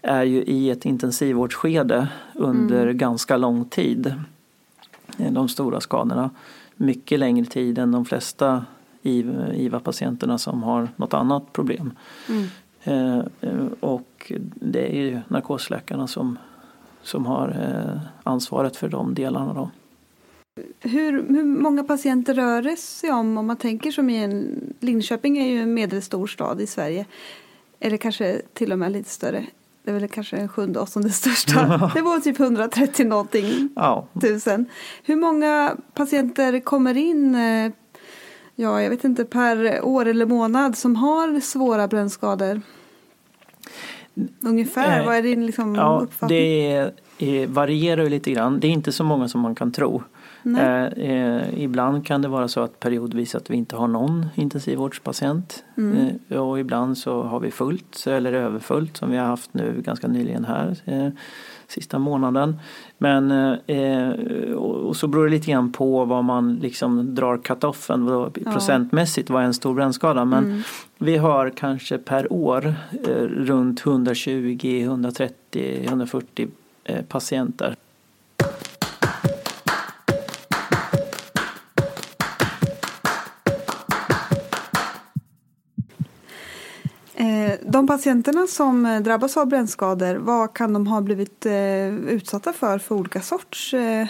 [0.01, 4.13] är ju i ett intensivvårdsskede under ganska lång tid.
[5.17, 6.29] Eh, De stora skadorna.
[6.75, 8.65] Mycket längre tid än de flesta
[9.03, 11.93] IV- IVA-patienterna som har något annat problem.
[12.29, 12.45] Mm.
[12.83, 16.37] Eh, eh, och det är ju narkosläkarna som,
[17.03, 19.53] som har eh, ansvaret för de delarna.
[19.53, 19.69] Då.
[20.79, 23.37] Hur, hur många patienter rör det sig om?
[23.37, 24.59] Om man tänker som i en...
[24.79, 27.05] Linköping är ju en medelstor stad i Sverige.
[27.79, 29.45] Eller kanske till och med lite större.
[29.83, 31.91] Det är väl kanske den sjunde, åttonde största.
[31.95, 34.65] Det var typ 130 någonting Ja, tusen.
[35.03, 37.71] Hur många patienter kommer in, eh,
[38.55, 42.61] ja jag vet inte, per år eller månad som har svåra brännskador?
[44.41, 46.39] Ungefär, Eh, vad är din liksom, ja uppfattning?
[46.39, 48.59] det är, är, varierar ju lite grann.
[48.59, 50.03] Det är inte så många som man kan tro.
[50.45, 55.63] Eh, eh, ibland kan det vara så att periodvis att vi inte har någon intensivvårdspatient.
[55.77, 56.07] Mm.
[56.29, 60.07] Eh, och ibland så har vi fullt eller överfullt som vi har haft nu ganska
[60.07, 60.75] nyligen här.
[60.85, 61.07] Eh,
[61.67, 62.59] sista månaden.
[62.97, 63.31] Men
[63.67, 64.09] eh,
[64.55, 68.51] och, och så beror det lite grann på vad man liksom drar cut-offen Ja.
[68.51, 70.25] procentmässigt vad är en stor brännskada.
[70.25, 70.61] Men Mm.
[70.97, 72.73] vi har kanske per år
[73.07, 76.47] eh, runt 120, 130, 140
[76.83, 77.75] eh, patienter.
[87.61, 92.79] De patienterna som eh, drabbas av brännskador, vad kan de ha blivit eh, utsatta för
[92.79, 94.07] för olika sorts eh,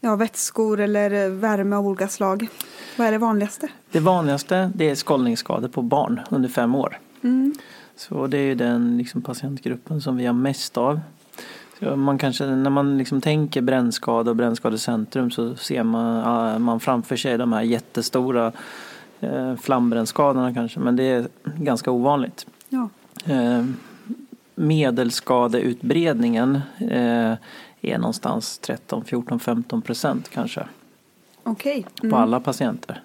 [0.00, 2.48] ja, vätskor eller eh, värme av olika slag?
[2.96, 3.68] Vad är det vanligaste?
[3.90, 6.98] Det vanligaste det är skållningsskador på barn under fem år.
[7.22, 7.54] Mm.
[7.96, 11.00] Så det är den liksom, patientgruppen som vi har mest av.
[11.78, 17.16] Så man kanske, när man liksom tänker brännskada och brännskadecentrum så ser man, man framför
[17.16, 18.52] sig de här jättestora
[19.24, 19.56] eh,
[20.54, 22.46] kanske men det är ganska ovanligt.
[22.68, 22.88] Ja.
[23.26, 23.64] Eh,
[24.54, 27.32] medelskadeutbredningen eh,
[27.80, 30.66] är någonstans 13, 14, 15 procent kanske
[31.42, 31.86] Okej.
[32.10, 33.02] på alla patienter.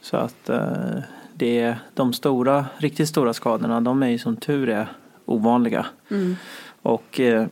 [0.00, 0.98] Så att eh,
[1.34, 4.88] det är de stora, riktigt stora skadorna de är ju som tur är
[5.24, 5.86] ovanliga.
[6.82, 7.46] Och eh,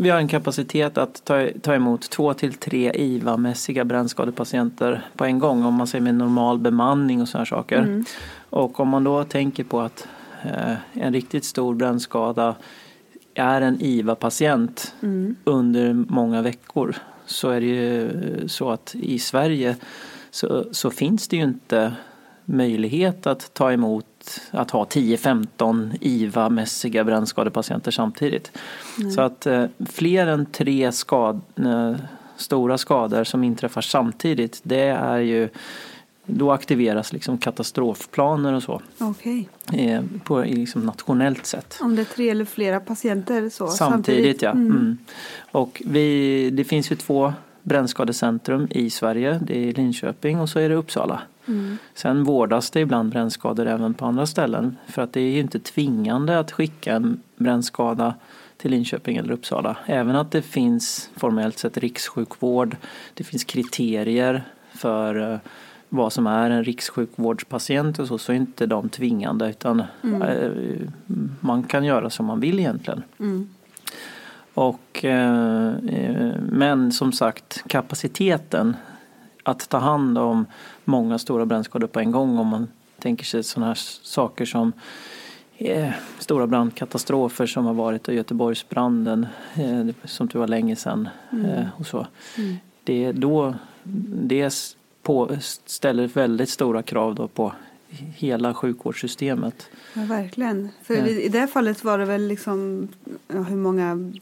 [0.00, 5.38] vi har en kapacitet att ta, ta emot två till tre IVA-mässiga brännskadepatienter på en
[5.38, 8.04] gång om man säger med normal bemanning och sådana saker.
[8.50, 10.08] Och om man då tänker på att
[10.42, 12.54] eh, en riktigt stor brännskada
[13.34, 14.94] är en IVA-patient
[15.44, 16.96] under många veckor
[17.26, 19.76] så är det ju så att i Sverige
[20.30, 21.92] så, så finns det ju inte
[22.44, 24.06] möjlighet att ta emot
[24.50, 28.52] att ha 10-15 IVA-mässiga brännskadepatienter samtidigt.
[29.14, 31.94] Så att eh, fler än tre skad, eh,
[32.36, 35.48] stora skador som inträffar samtidigt det är ju
[36.26, 39.48] då aktiveras liksom katastrofplaner och så Okej.
[39.72, 41.78] eh, på liksom nationellt sätt.
[41.80, 44.50] Om det är tre eller flera patienter så Samtidigt, ja.
[44.50, 44.98] Mm.
[45.52, 49.40] Och vi, det finns ju två brännskadecentrum i Sverige.
[49.42, 51.22] Det är Linköping och så är det Uppsala.
[51.94, 54.76] Sen vårdas det ibland brännskador även på andra ställen.
[54.86, 58.14] För att det är ju inte tvingande att skicka en brännskada
[58.56, 59.76] till Linköping eller Uppsala.
[59.86, 62.76] Även att det finns formellt sett rikssjukvård.
[63.14, 64.42] Det finns kriterier
[64.72, 65.38] för eh,
[65.88, 70.50] vad som är en rikssjukvårdspatient och så, så är inte de tvingande utan eh,
[71.40, 73.02] man kan göra som man vill egentligen.
[74.54, 78.76] Och, eh, eh, men som sagt kapaciteten
[79.42, 80.46] att ta hand om
[80.84, 84.72] många stora brännskador på en gång om man tänker sig sådana här saker som
[85.56, 91.66] eh, stora brandkatastrofer som har varit och Göteborgsbranden eh, som det var länge sedan eh,
[91.76, 92.06] och så.
[92.84, 93.54] Det, är då,
[94.22, 94.54] det
[95.02, 95.36] på,
[95.66, 97.52] ställer väldigt stora krav då på
[98.16, 99.68] hela sjukvårdssystemet.
[99.94, 100.68] Ja, verkligen.
[100.82, 102.88] För i, i det fallet var det väl liksom
[103.28, 104.12] ja, hur många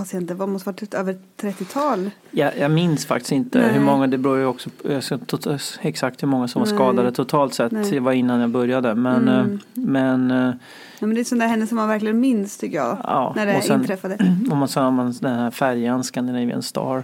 [0.00, 0.34] patienter?
[0.34, 2.10] Det måste varit över 30-tal.
[2.30, 3.72] Jag, jag minns faktiskt inte Nej.
[3.72, 6.74] hur många, det beror ju också på exakt hur många som var Nej.
[6.76, 7.72] skadade totalt sett.
[7.72, 7.90] Nej.
[7.90, 8.94] Det var innan jag började.
[8.94, 9.40] Men, Mm.
[9.52, 10.52] eh, men eh,
[10.98, 12.96] Ja, men det är sådana händelser man verkligen minns tycker jag.
[13.04, 14.16] Ja, när det och sen- inträffade.
[14.50, 17.02] om man sa man den här färjan Scandinavian Star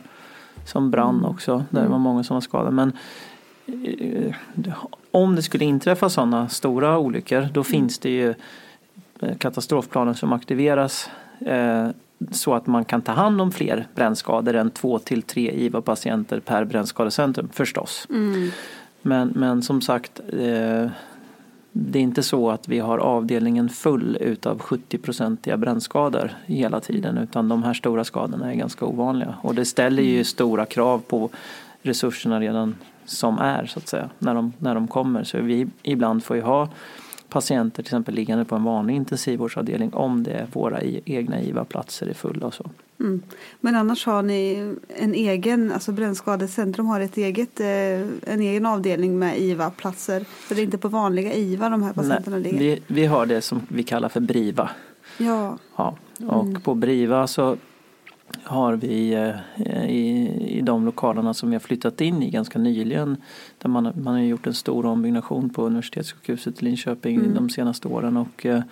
[0.65, 1.25] som brann Mm.
[1.31, 1.65] också.
[1.71, 2.71] Där det var många som var skadade.
[2.71, 2.93] Men
[3.67, 4.35] eh,
[5.11, 7.53] om det skulle inträffa sådana stora olyckor Mm.
[7.53, 8.35] då finns det ju
[9.39, 11.11] katastrofplaner som aktiveras
[12.31, 16.65] så att man kan ta hand om fler brännskador än två till tre IVA-patienter per
[16.65, 18.07] brännskadecentrum förstås.
[18.11, 18.51] Mm.
[19.03, 20.91] Men, men som sagt, eh,
[21.73, 27.49] det är inte så att vi har avdelningen full utav 70-procentiga brännskador hela tiden utan
[27.49, 29.35] de här stora skadorna är ganska ovanliga.
[29.43, 31.31] Och det ställer ju stora krav på
[31.83, 35.25] resurserna redan som är så att säga när de, när de kommer.
[35.25, 36.69] Så vi ibland får ju ha
[37.29, 42.15] patienter till exempel liggande på en vanlig intensivvårdsavdelning om det är våra egna IVA-platser är
[42.15, 42.71] fulla och så.
[43.01, 43.23] Mm.
[43.61, 47.67] Men annars har ni en egen, alltså Brännskadecentrum har ett eget, eh,
[48.33, 50.25] en egen avdelning med IVA-platser.
[50.49, 52.59] Så det är inte på vanliga IVA de här patienterna ligger?
[52.59, 54.71] vi, vi har det som vi kallar för BRIVA.
[55.19, 55.97] Ja, Ja,
[56.27, 57.57] och på Briva så
[58.49, 60.29] har vi eh, i,
[60.59, 63.17] i de lokalerna som vi har flyttat in i ganska nyligen
[63.59, 68.17] där man, man har gjort en stor ombyggnation på universitetssjukhuset i Linköping de senaste åren
[68.17, 68.63] och eh,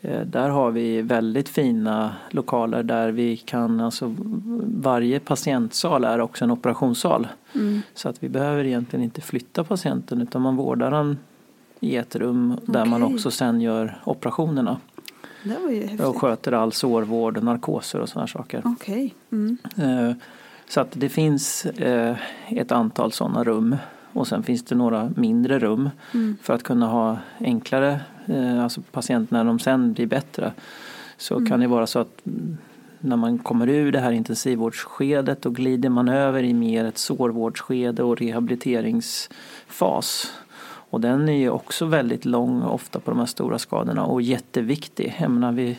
[0.00, 4.14] eh, där har vi väldigt fina lokaler där vi kan, alltså
[4.64, 7.26] varje patientsal är också en operationssal.
[7.94, 11.18] Så att vi behöver egentligen inte flytta patienten utan man vårdar den
[11.80, 13.14] i ett rum där man Okej.
[13.14, 14.76] också sen gör operationerna.
[16.06, 18.62] Och sköter all sårvård, narkoser och sådana saker.
[18.64, 19.14] Okej.
[19.32, 19.56] Mm.
[19.76, 20.12] Eh,
[20.68, 22.16] Så att det finns eh,
[22.48, 23.76] ett antal sådana rum.
[24.12, 25.90] Och sen finns det några mindre rum
[26.42, 30.52] för att kunna ha enklare, eh, alltså patient när de sen blir bättre.
[31.16, 32.56] Så kan det vara så att mm,
[33.00, 38.02] när man kommer ur det här intensivvårdsskedet då glider man över i mer ett sårvårdsskede
[38.02, 40.32] och rehabiliteringsfas.
[40.90, 45.16] Och den är ju också väldigt lång ofta på de här stora skadorna och jätteviktig.
[45.20, 45.70] Jag menar, vi,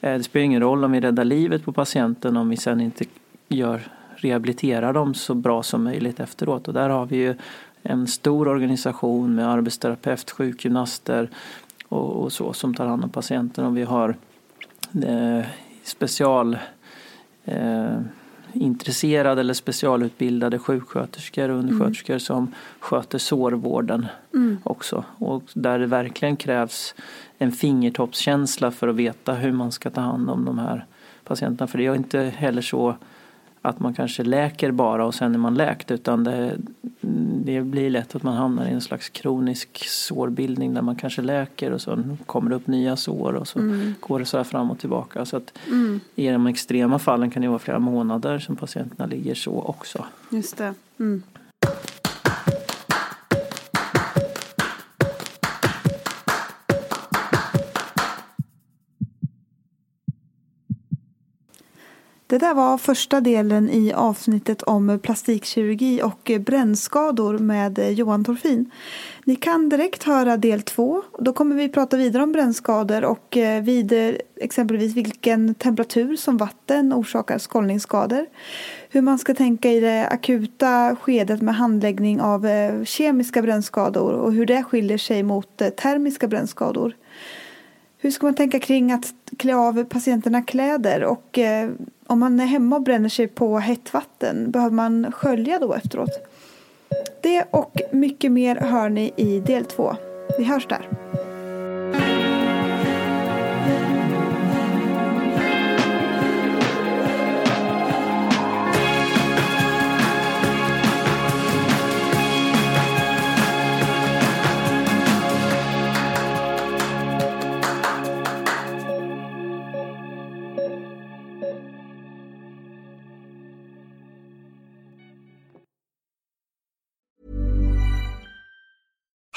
[0.00, 3.04] eh, det spelar ingen roll om vi räddar livet på patienten om vi sen inte
[3.48, 3.80] gör,
[4.16, 6.68] rehabiliterar dem så bra som möjligt efteråt.
[6.68, 7.34] Och där har vi ju
[7.82, 11.30] en stor organisation med arbetsterapeut, sjukgymnaster
[11.88, 13.64] och, och så som tar hand om patienten.
[13.64, 14.16] Och vi har
[15.06, 15.46] eh,
[15.84, 16.58] special
[17.44, 17.98] eh,
[18.54, 24.06] intresserade eller specialutbildade sjuksköterskor och undersköterskor som sköter sårvården
[24.62, 25.04] också.
[25.18, 26.94] Och där det verkligen krävs
[27.38, 30.86] en fingertoppskänsla för att veta hur man ska ta hand om de här
[31.24, 31.66] patienterna.
[31.66, 32.96] För det är inte heller så
[33.62, 36.56] att man kanske läker bara och sen är man läkt utan det,
[37.44, 41.70] det blir lätt att man hamnar i en slags kronisk sårbildning där man kanske läker
[41.70, 43.94] och så kommer det upp nya sår och så mm.
[44.00, 45.24] går det så här fram och tillbaka.
[45.24, 46.00] Så att mm.
[46.14, 50.04] I de extrema fallen kan det vara flera månader som patienterna ligger så också.
[50.30, 50.74] Just det.
[50.98, 51.22] Mm.
[62.32, 68.70] Det där var första delen i avsnittet om plastikkirurgi och brännskador med Johan Torfin.
[69.24, 71.02] Ni kan direkt höra del två.
[71.18, 76.36] Då kommer vi prata vidare om brännskador och eh, vid eh, exempelvis vilken temperatur som
[76.36, 78.26] vatten orsakar skållningsskador.
[78.90, 84.32] Hur man ska tänka i det akuta skedet med handläggning av eh, kemiska brännskador och
[84.32, 86.94] hur det skiljer sig mot termiska brännskador.
[88.02, 91.70] Hur ska man tänka kring att klä av patienterna kläder och eh,
[92.06, 96.10] om man är hemma och bränner sig på hett vatten, behöver man skölja då efteråt?
[97.22, 99.96] Det och mycket mer hör ni i del två.
[100.38, 100.88] Vi hörs där.